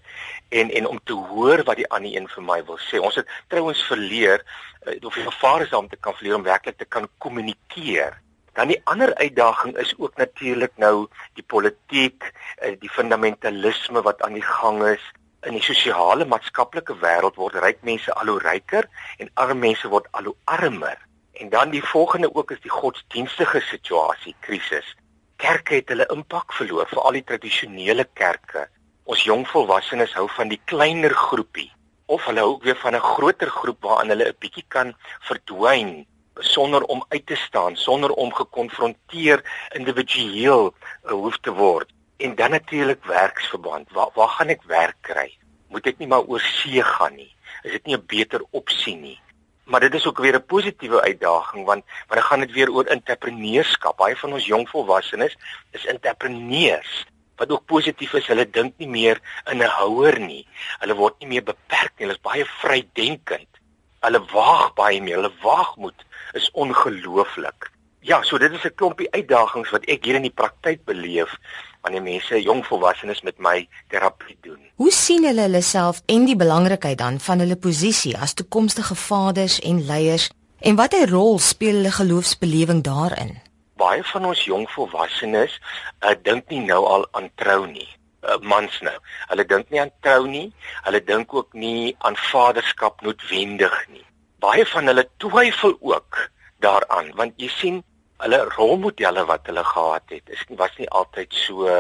[0.50, 3.00] en en om te hoor wat die ander een vir my wil sê.
[3.00, 4.44] Ons het trouens verleer
[4.86, 8.22] uh, of die gevaar is om te kan verleer om werklik te kan kommunikeer.
[8.58, 12.32] Dan die ander uitdaging is ook natuurlik nou die politiek,
[12.64, 15.04] uh, die fundamentalisme wat aan die gang is
[15.46, 18.88] in die sosiale maatskaplike wêreld word ryk mense al hoe ryker
[19.22, 20.98] en arme mense word al hoe armer.
[21.38, 24.96] En dan die volgende ook is die godsdienstige situasie, krisis.
[25.38, 28.66] Kerke het hulle impak verloor, veral die tradisionele kerke.
[29.08, 31.70] Ons jong volwassenes hou van die kleiner groepie
[32.12, 34.92] of hulle hou ook weer van 'n groter groep waaraan hulle 'n bietjie kan
[35.28, 36.06] verdwyn
[36.40, 39.44] sonder om uit te staan, sonder om gekonfronteer
[39.80, 41.90] individueel uh, hoef te word.
[42.18, 43.88] En dan natuurlik werksverband.
[43.92, 45.38] Waar waar gaan ek werk kry?
[45.70, 47.32] Moet ek nie maar oor see gaan nie?
[47.64, 49.20] Is dit nie 'n beter opsie nie?
[49.64, 52.86] Maar dit is ook weer 'n positiewe uitdaging want want dan gaan dit weer oor
[52.86, 53.98] entrepreneurskap.
[53.98, 55.38] Baie van ons jong volwassenes
[55.72, 57.06] is entrepreneurs.
[57.38, 59.22] Wat ook positief is, hulle dink nie meer
[59.52, 60.48] in 'n houer nie.
[60.80, 62.06] Hulle word nie meer beperk nie.
[62.08, 63.62] Hulle is baie vrydenkend.
[64.02, 65.16] Hulle waag baie meer.
[65.22, 67.72] Hulle waagmoed is ongelooflik.
[68.02, 71.38] Ja, so dit is 'n klompie uitdagings wat ek hier in die praktyk beleef
[71.82, 74.60] wanneer mense jong volwassenes met my terapie doen.
[74.76, 79.60] Hoe sien hulle hulle self en die belangrikheid dan van hulle posisie as toekomstige vaders
[79.60, 83.38] en leiers en watter rol speel hulle geloofsbelewing daarin?
[83.78, 85.60] Baie van ons jong volwassenes
[86.02, 87.90] uh, dink nie nou al aan trou nie.
[88.24, 88.96] Uh, mans nou.
[89.30, 90.48] Hulle dink nie aan trou nie.
[90.88, 94.06] Hulle dink ook nie aan vaderskap noodwendig nie.
[94.44, 96.28] Baie van hulle twyfel ook
[96.66, 97.84] daaraan want jy sien
[98.24, 101.74] hulle rolmodelle wat hulle gehad het is was nie altyd so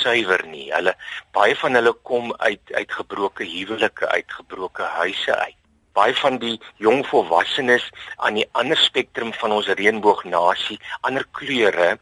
[0.00, 0.68] suiwer nie.
[0.70, 0.94] Hulle
[1.34, 5.59] baie van hulle kom uit uit gebroke huwelike, uit gebroke huise uit.
[5.92, 11.98] Baie van die jong volwassenes aan die ander spektrum van ons reënboognasie, ander kleure.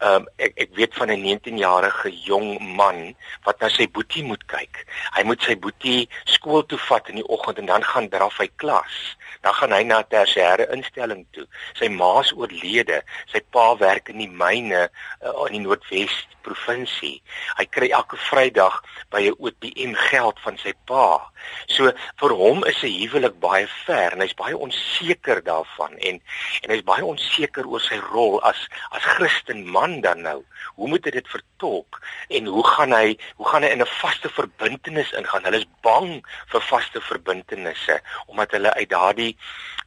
[0.00, 4.86] Um, ek ek weet van 'n 19-jarige jong man wat na sy boetie moet kyk.
[5.16, 8.48] Hy moet sy boetie skool toe vat in die oggend en dan gaan draf hy
[8.56, 11.46] klas dan gaan hy na tersiêre instelling toe.
[11.78, 13.00] Sy ma's oorlede,
[13.32, 16.14] sy pa werk in die myne uh, in die Noordwes
[16.46, 17.18] provinsie.
[17.58, 18.80] Hy kry elke Vrydag
[19.14, 21.18] by 'n OTM geld van sy pa.
[21.66, 21.90] So
[22.22, 26.20] vir hom is 'n huwelik baie ver en hy's baie onseker daarvan en
[26.62, 30.42] en hy's baie onseker oor sy rol as as Christen man dan nou.
[30.76, 34.28] Hoe moet hy dit vertolk en hoe gaan hy hoe gaan hy in 'n vaste
[34.28, 35.44] verbintenis ingaan?
[35.44, 39.36] Hulle is bang vir vaste verbintenisse omdat hulle uit daardie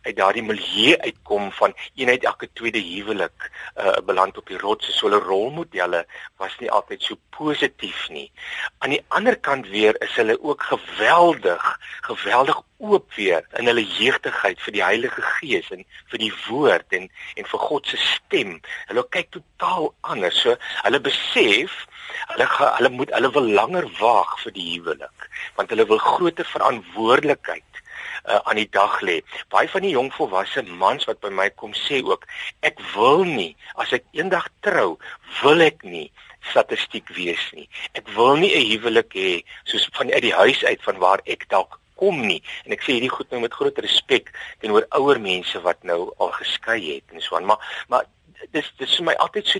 [0.06, 5.08] uit daardie milieu uitkom van eenheid elke tweede huwelik uh, beland op die rots so
[5.08, 6.06] hulle rolmodelle
[6.41, 8.28] was nie altyd so positief nie.
[8.80, 11.65] Aan die ander kant weer is hulle ook geweldig,
[12.08, 17.10] geweldig oop weer in hulle jeugdigheid vir die Heilige Gees en vir die woord en
[17.36, 18.58] en vir God se stem.
[18.91, 20.41] Hulle kyk totaal anders.
[20.44, 21.86] So hulle besef
[22.34, 27.75] hulle hulle moet hulle wil langer waag vir die huwelik want hulle wil groter verantwoordelikheid
[28.28, 29.22] uh, aan die dag lê.
[29.54, 32.26] Baie van die jong volwasse mans wat by my kom sê ook,
[32.62, 34.98] ek wil nie as ek eendag trou,
[35.42, 36.10] wil ek nie
[36.52, 37.68] statistiek wees nie.
[37.98, 41.50] Ek wil nie 'n huwelik hê soos van uit die huis uit van waar ek
[41.50, 42.42] dalk kom nie.
[42.66, 46.32] En ek sê hierdie goed nou met groot respek teenoor ouer mense wat nou al
[46.32, 48.06] geskei het en so aan, maar maar
[48.52, 49.60] dis dis vir my altyd so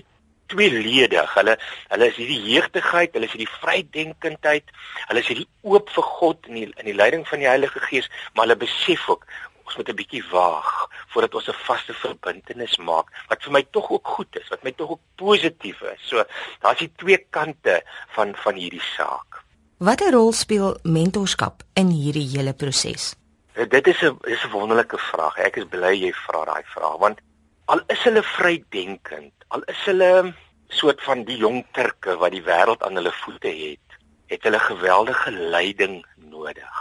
[0.52, 1.34] tweeledig.
[1.34, 1.56] Hulle
[1.88, 4.72] hulle is hierdie jeugdigheid, hulle is hierdie vrydenkendheid,
[5.08, 8.10] hulle is hierdie oop vir God in die in die leiding van die Heilige Gees,
[8.34, 9.26] maar hulle besef ook
[9.66, 13.90] ons moet 'n bietjie waag voordat ons 'n vaste verbintenis maak wat vir my tog
[13.90, 16.00] ook goed is, wat my tog ook positief is.
[16.00, 16.24] So
[16.60, 17.82] daar's die twee kante
[18.14, 19.42] van van hierdie saak.
[19.78, 23.14] Watter rol speel mentorskap in hierdie hele proses?
[23.54, 25.38] Eh, dit is 'n is 'n wonderlike vraag.
[25.38, 27.20] Ek is bly jy vra daai vraag want
[27.64, 30.34] al is hulle vrydenkend, al is hulle
[30.68, 33.98] soort van die jong Turke wat die wêreld aan hulle voete het,
[34.32, 36.80] het hulle geweldige leiding nodig.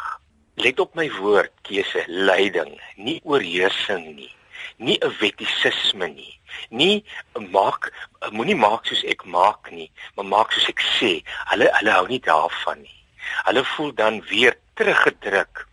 [0.55, 4.31] Let op my woord, keuse, leiding, nie oorheersing nie.
[4.77, 6.39] Nie 'n wettisisme nie.
[6.69, 7.05] Nie
[7.51, 7.91] maak
[8.31, 11.23] moenie maak soos ek maak nie, maar maak soos ek sê.
[11.51, 12.99] Hulle hulle hou nie daarvan nie.
[13.45, 15.67] Hulle voel dan weer teruggedruk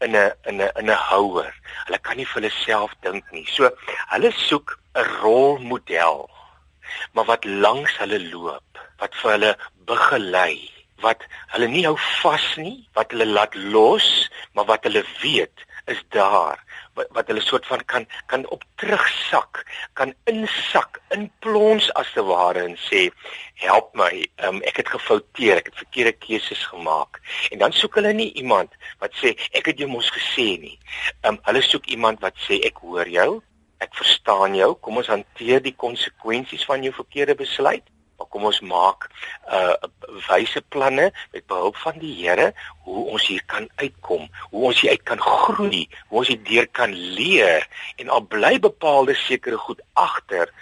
[0.00, 1.52] in 'n in 'n in 'n houer.
[1.86, 3.46] Hulle kan nie vir hulle self dink nie.
[3.46, 3.70] So
[4.08, 6.30] hulle soek 'n rolmodel
[7.12, 9.52] maar wat langs hulle loop, wat vir hulle
[9.88, 10.72] begelei
[11.04, 14.06] wat hulle nie hou vas nie, wat hulle laat los,
[14.56, 16.62] maar wat hulle weet is daar
[16.96, 19.62] wat, wat hulle soort van kan kan op terugsak,
[19.98, 23.06] kan insak, inplons as te ware en sê
[23.62, 24.10] help my,
[24.48, 27.20] um, ek het gefouteer, ek het verkeerde keuses gemaak.
[27.52, 30.76] En dan soek hulle nie iemand wat sê ek het jou mos gesê nie.
[31.28, 33.30] Um, hulle soek iemand wat sê ek hoor jou,
[33.84, 37.84] ek verstaan jou, kom ons hanteer die konsekwensies van jou verkeerde besluit.
[38.16, 39.10] Maar kom ons maak
[39.52, 39.74] uh
[40.26, 42.46] wyse planne met behulp van die Here
[42.86, 46.94] hoe ons hier kan uitkom, hoe ons hier uit kan groei, hoe ons hierdeur kan
[47.18, 47.66] leer
[48.00, 50.52] en al bly bepaalde sekere goed agter,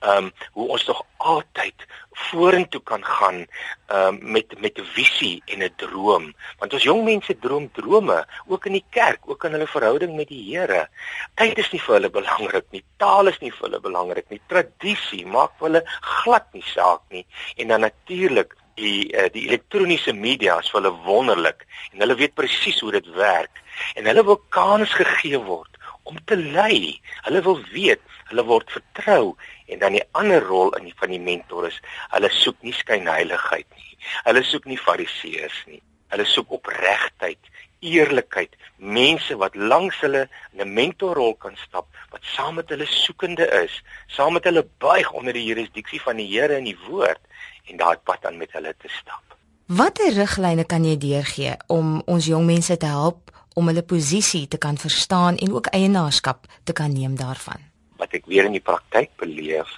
[0.00, 1.86] ehm um, hoe ons tog altyd
[2.28, 3.46] vorentoe kan gaan
[3.88, 6.34] um, met met 'n visie en 'n droom.
[6.58, 10.28] Want ons jong mense droom drome, ook in die kerk, ook in hulle verhouding met
[10.28, 10.88] die Here.
[11.34, 15.26] Tyd is nie vir hulle belangrik nie, taal is nie vir hulle belangrik nie, tradisie
[15.26, 17.26] maak vir hulle glad nie saak nie.
[17.56, 22.34] En dan natuurlik die uh, die elektroniese media is vir hulle wonderlik en hulle weet
[22.34, 23.60] presies hoe dit werk
[23.94, 27.00] en hulle wil kans gegee word om te lei.
[27.26, 29.36] Hulle wil weet, hulle word vertrou
[29.72, 31.78] en dan die ander rol in die van die mentor is,
[32.14, 33.96] hulle soek nie skynheiligheid nie.
[34.26, 35.80] Hulle soek nie fariseërs nie.
[36.12, 37.40] Hulle soek opregtheid,
[37.82, 43.46] eerlikheid, mense wat langs hulle in 'n mentorrol kan stap, wat saam met hulle soekende
[43.64, 47.20] is, saam met hulle buig onder die jurisdiksie van die Here en die woord
[47.66, 49.22] en daai pad aan met hulle te stap.
[49.66, 54.58] Watter riglyne kan jy deurgee om ons jong mense te help om hulle posisie te
[54.58, 57.71] kan verstaan en ook eienaarskap te kan neem daarvan.
[58.02, 59.70] Wat ek weer in die praktyk beleef,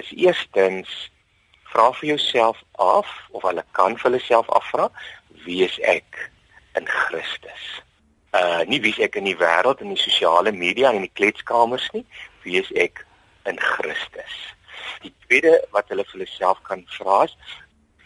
[0.00, 0.88] is eerstens
[1.68, 4.88] vra vir jouself af of hulle kan vir hulle self afvra,
[5.44, 6.30] wie is ek
[6.80, 7.66] in Christus?
[8.32, 11.18] Uh nie wie is ek in die wêreld en die sosiale media en in die
[11.20, 12.06] kletskamers nie,
[12.46, 13.04] wie is ek
[13.50, 14.36] in Christus?
[15.04, 17.36] Die tweede wat hulle vir hulle self kan vra is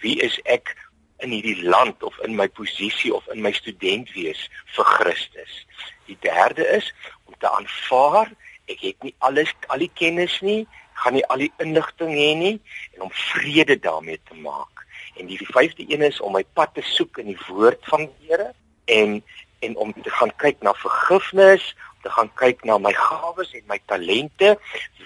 [0.02, 0.74] wie is ek
[1.22, 5.54] in hierdie land of in my posisie of in my student wees vir Christus.
[6.10, 6.90] Die derde is
[7.24, 8.34] om te aanvaar
[8.70, 10.64] ek het nie alles al die kennis nie,
[11.00, 12.54] gaan nie al die inligting hê nie
[12.94, 14.84] en om vrede daarmee te maak.
[15.18, 18.30] En die vyfde een is om my pad te soek in die woord van die
[18.30, 18.52] Here
[18.90, 19.22] en
[19.64, 23.62] en om te gaan kyk na vergifnis, om te gaan kyk na my gawes en
[23.70, 24.50] my talente,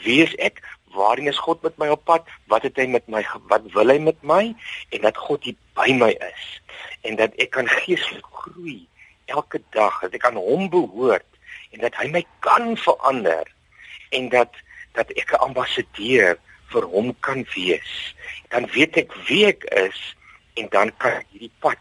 [0.03, 0.59] wie is ek,
[0.97, 2.27] waarheen is God met my op pad?
[2.51, 4.49] Wat het hy met my wat wil hy met my?
[4.90, 6.49] En dat God hier by my is
[7.07, 8.81] en dat ek kan geestelik groei
[9.31, 11.38] elke dag, dat ek aan hom behoort
[11.70, 13.46] en dat hy my kan verander
[14.11, 14.52] en dat
[14.92, 16.38] dat ek 'n ambassadeur
[16.72, 18.14] vir hom kan wees.
[18.48, 20.16] Dan weet ek wie ek is
[20.54, 21.81] en dan kan ek hierdie pad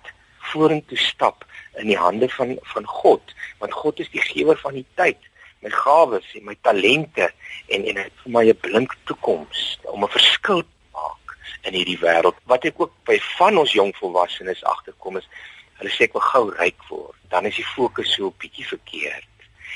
[0.52, 1.46] vorentoe stap
[1.76, 5.18] in die hande van van God, want God is die gewer van die tyd
[5.62, 7.30] my gawes en my talente
[7.74, 12.00] en en dit vir my 'n blink toekoms om 'n verskil te maak in hierdie
[12.00, 12.38] wêreld.
[12.46, 15.28] Wat ek ook by van ons jong volwassenes agterkom is,
[15.80, 17.18] hulle sê ek wil gou ryk word.
[17.30, 19.28] Dan is die fokus so 'n bietjie verkeerd.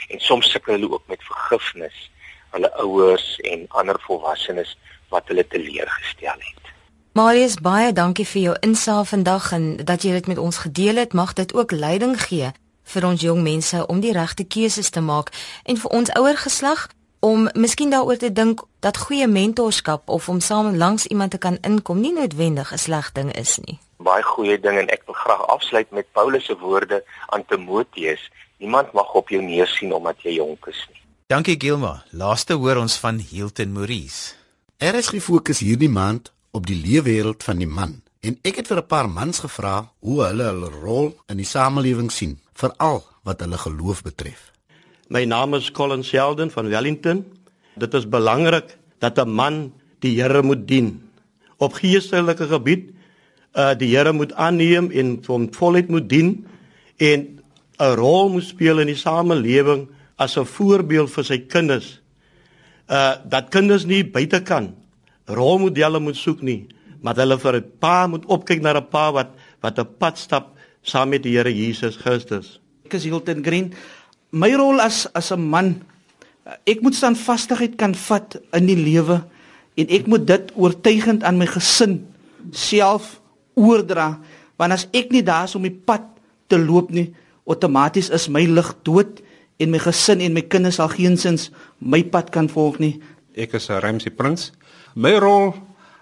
[0.10, 2.10] En soms sukkel hulle ook met vergifnis
[2.52, 4.78] hulle ouers en ander volwassenes
[5.10, 6.72] wat hulle teleurgestel het.
[7.14, 11.14] Marius, baie dankie vir jou insaag vandag en dat jy dit met ons gedeel het.
[11.14, 12.52] Mag dit ook leiding gee
[12.92, 15.32] vir ons jong mense om die regte keuses te maak
[15.64, 16.88] en vir ons ouer geslag
[17.22, 21.60] om miskien daaroor te dink dat goeie mentorskap of om saam langs iemand te kan
[21.62, 23.80] inkom nie noodwendig 'n sleg ding is nie.
[23.98, 28.94] Baie goeie ding en ek wil graag afsluit met Paulus se woorde aan Timoteus: Niemand
[28.94, 31.02] mag op jou neersien omdat jy jonk is nie.
[31.34, 32.04] Dankie Gilma.
[32.14, 34.36] Laaste hoor ons van Hilton Maurice.
[34.78, 38.78] Er is gefokus hierdie maand op die leefwêreld van die man En ek het vir
[38.78, 43.58] 'n paar mans gevra hoe hulle hulle rol in die samelewing sien, veral wat hulle
[43.58, 44.52] geloof betref.
[45.10, 47.26] My naam is Colin Sheldon van Wellington.
[47.76, 51.10] Dit is belangrik dat 'n man die Here moet dien.
[51.58, 52.94] Op geestelike gebied
[53.54, 56.48] uh die Here moet aanneem en hom voluit moet dien
[56.98, 57.41] en
[57.82, 62.00] 'n rol moet speel in die samelewing as 'n voorbeeld vir sy kinders.
[62.90, 64.76] Uh dat kinders nie buite kan
[65.26, 66.68] rolmodelle moet soek nie,
[67.02, 69.30] maar hulle vir 'n pa moet opkyk na 'n pa wat
[69.62, 72.60] wat 'n pad stap saam met die Here Jesus Christus.
[72.86, 73.74] Ek is Hilton Green.
[74.32, 75.82] My rol as as 'n man,
[76.66, 79.24] ek moet standvastigheid kan vat in die lewe
[79.76, 82.08] en ek moet dit oortuigend aan my gesin
[82.52, 83.22] self
[83.56, 84.20] oordra
[84.58, 86.02] want as ek nie daar is om die pad
[86.48, 87.14] te loop nie
[87.46, 89.22] outomaties is my lig dood
[89.62, 93.00] en my gesin en my kinders sal geensins my pad kan volg nie.
[93.36, 94.52] Ek is 'n Ramsey Prins.
[94.96, 95.54] My rol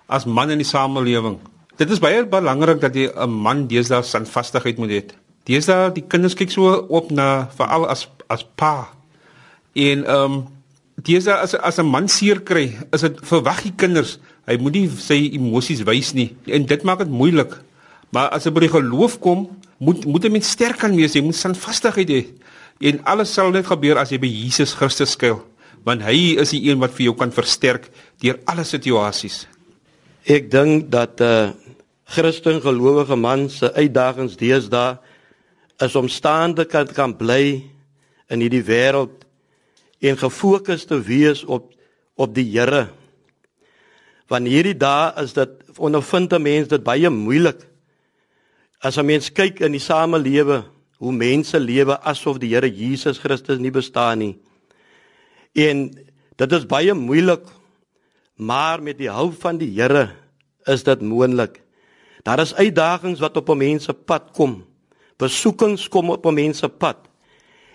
[0.08, 1.40] as man in die samelewing.
[1.78, 5.04] Dit is baie belangrik dat jy 'n man deesdae standvastigheid moet hê.
[5.46, 8.90] Deesdae die kinders kyk so op na veral as as pa.
[9.74, 10.48] En ehm um,
[11.04, 14.20] deesdae as as 'n man seer kry is dit verwag die kinders
[14.50, 16.36] hy moet nie sy emosies wys nie.
[16.50, 17.54] En dit maak dit moeilik.
[18.10, 19.46] Maar as jy by die geloof kom,
[19.80, 22.22] moet moet jy met sterk kan wees, jy moet standvastigheid hê.
[22.92, 25.40] En alles sal net gebeur as jy by Jesus Christus skuil,
[25.88, 27.90] want hy is die een wat vir jou kan versterk
[28.24, 29.46] deur alle situasies.
[30.28, 31.52] Ek dink dat 'n uh,
[32.10, 34.98] Christen gelowige man se uitdagings deesdae
[35.78, 37.62] is om staande kan kan bly
[38.30, 39.26] in hierdie wêreld
[40.02, 41.74] en gefokus te wees op
[42.16, 42.90] op die Here.
[44.28, 47.62] Want hierdie dae is dit ondervind 'n mens dit baie moeilik
[48.80, 50.64] As 'n mens kyk in die samelewe
[51.00, 54.40] hoe mense lewe asof die Here Jesus Christus nie bestaan nie.
[55.54, 55.92] En
[56.38, 57.44] dit is baie moeilik,
[58.38, 60.16] maar met die hulp van die Here
[60.66, 61.60] is dit moontlik.
[62.24, 64.64] Daar is uitdagings wat op 'n mens se pad kom.
[65.18, 66.98] Besoekings kom op 'n mens se pad.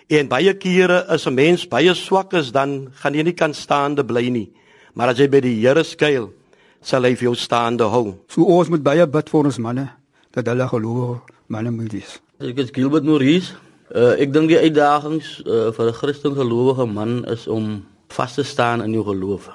[0.09, 4.03] En baie kere is 'n mens baie swak is dan gaan jy nie kan staande
[4.03, 4.51] bly nie.
[4.93, 6.33] Maar as jy by die Here skuil,
[6.81, 8.15] sal hy vir jou staande hou.
[8.27, 10.04] So ons moet baie bid vir ons manne
[10.35, 11.17] dat hulle geloof
[11.47, 12.19] manne moet wees.
[12.43, 13.55] Ek is Gilbert Maurice.
[13.95, 18.43] Uh, ek dink die uitdagings uh, vir 'n Christen gelowige man is om vas te
[18.43, 19.47] staan in jou geloof.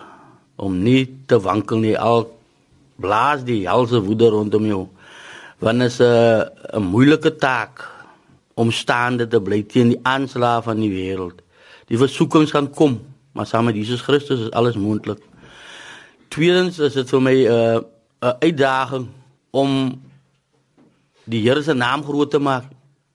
[0.56, 2.30] Om nie te wankel nie al
[2.96, 4.88] blaas die helse woede rondom jou.
[5.58, 7.84] Want is 'n uh, 'n moeilike taak
[8.54, 11.42] om staande te bly teen die aanslae van die wêreld.
[11.88, 13.00] Die versoekings gaan kom,
[13.32, 15.20] maar saam met Jesus Christus is alles moontlik.
[16.28, 17.80] Tweedens is dit vir my 'n uh,
[18.20, 19.08] 'n uitdaging
[19.50, 20.00] om
[21.30, 22.66] die Here se naam groot te maak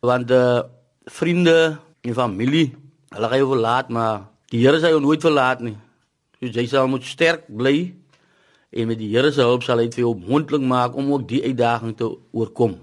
[0.05, 0.63] want uh,
[1.11, 2.71] vriende en familie
[3.15, 5.75] hulle gaan jou verlaat maar die Here sal jou nooit verlaat nie.
[6.39, 7.93] So jy sal moet sterk bly
[8.75, 11.41] en met die Here se hulp sal hy vir jou mondelik maak om ook die
[11.45, 12.77] uitdaging te oorkom.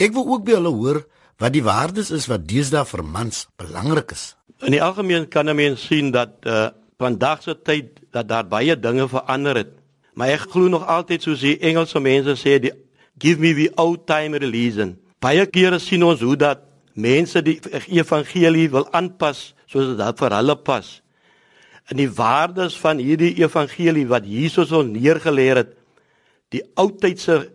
[0.00, 1.02] Ek wil ook by hulle hoor
[1.42, 4.32] wat die waardes is wat deesdae vir mans belangrik is.
[4.62, 8.78] In die algemeen kan 'n mens sien dat uh, vandag se tyd dat daar baie
[8.78, 9.72] dinge verander het.
[10.14, 12.72] Maar ek glo nog altyd soos die Engelse mense sê die
[13.18, 14.96] give me the old time religion.
[15.20, 17.58] Baie kere sien ons hoe dat mense die
[17.94, 20.90] evangelie wil aanpas soos dit vir hulle pas.
[21.92, 25.74] In die waardes van hierdie evangelie wat Jesus ons neergelê het,
[26.54, 27.48] die oudtydse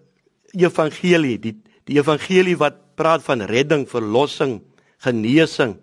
[0.53, 1.55] evangelie, die
[1.89, 4.59] die evangelie wat praat van redding, verlossing,
[5.01, 5.79] genesing,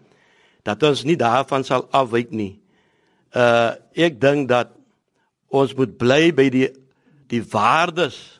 [0.63, 2.55] dat ons nie daarvan sal afwyk nie.
[3.35, 4.71] Uh ek dink dat
[5.51, 6.69] ons moet bly by die
[7.31, 8.36] die waardes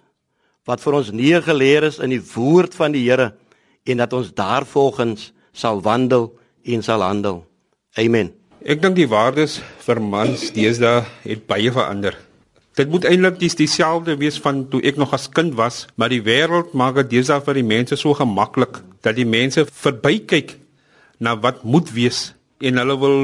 [0.67, 3.33] wat vir ons neergeleer is in die woord van die Here
[3.87, 6.33] en dat ons daarvolgens sal wandel
[6.67, 7.45] en sal handel.
[7.97, 8.33] Amen.
[8.67, 12.17] Ek dink die waardes vir mans deesdae het baie verander.
[12.77, 16.21] Dit moet eintlik dis dieselfde wees van toe ek nog as kind was, maar die
[16.27, 20.57] wêreld maak dit deesdae vir die mense so gemaklik dat die mense verbykyk
[21.23, 23.21] na wat moet wees en hulle wil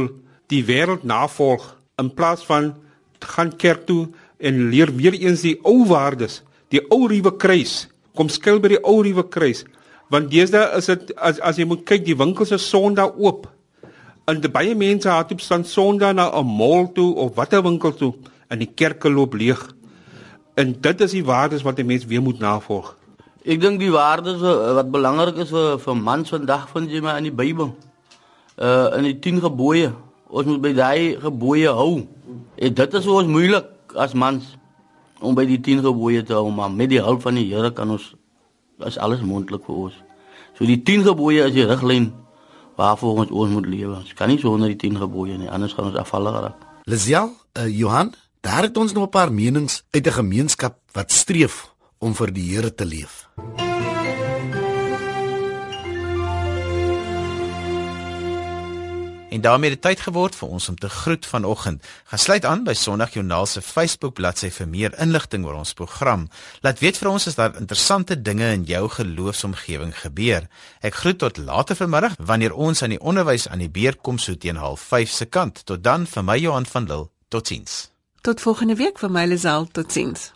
[0.53, 1.67] die wêreld navolg
[2.01, 2.73] in plaas van
[3.35, 4.07] gaan kerk toe
[4.39, 6.41] en leer weer eens die ou waardes
[6.73, 7.87] die ou ruwe kruis.
[8.17, 9.65] Kom skuil by die ou ruwe kruis.
[10.13, 13.47] Want deesdae is dit as as jy moet kyk die winkels is Sondag oop.
[14.29, 18.15] En baie mense het op Sondag na 'n mall toe of watter winkel toe
[18.49, 19.61] en die kerke loop leeg.
[20.55, 22.97] En dit is die waardes wat 'n mens weer moet navolg.
[23.45, 24.41] Ek dink die waardes
[24.75, 27.75] wat belangrik is vir vir mans vandag vind jy maar in die Bybel.
[28.57, 29.93] Uh in die 10 gebooie.
[30.29, 32.07] Ons moet by daai gebooie hou.
[32.57, 34.57] En dit is ons moeilik as mans
[35.23, 37.91] om by die 10 gebooie te hou, maar met die hulp van die Here kan
[37.91, 38.13] ons
[38.87, 39.95] is alles moontlik vir ons.
[40.59, 42.11] So die 10 gebooie is die riglyn
[42.77, 43.95] waarvoor ons ons moet lewe.
[44.01, 46.69] Ons kan nie sonder die 10 gebooie nie, anders gaan ons afvallig raak.
[46.91, 51.75] Lisiel, uh, Johan, daar het ons nog 'n paar menings uit 'n gemeenskap wat streef
[51.99, 53.29] om vir die Here te leef.
[59.33, 61.85] En daarmee het dit tyd geword vir ons om te groet vanoggend.
[62.05, 66.27] Gaan sluit aan by Sondag Joernaal se Facebook bladsy vir meer inligting oor ons program.
[66.61, 70.45] Laat weet vir ons as daar interessante dinge in jou geloofsomgewing gebeur.
[70.85, 74.37] Ek groet tot later vanmiddag wanneer ons aan die onderwys aan die beer kom so
[74.37, 75.65] teen 05:30 se kant.
[75.65, 77.09] Tot dan vir my Johan van Lille.
[77.29, 77.89] Totsiens.
[78.21, 79.67] Tot volgende week vir my Lisel.
[79.73, 80.33] Totsiens.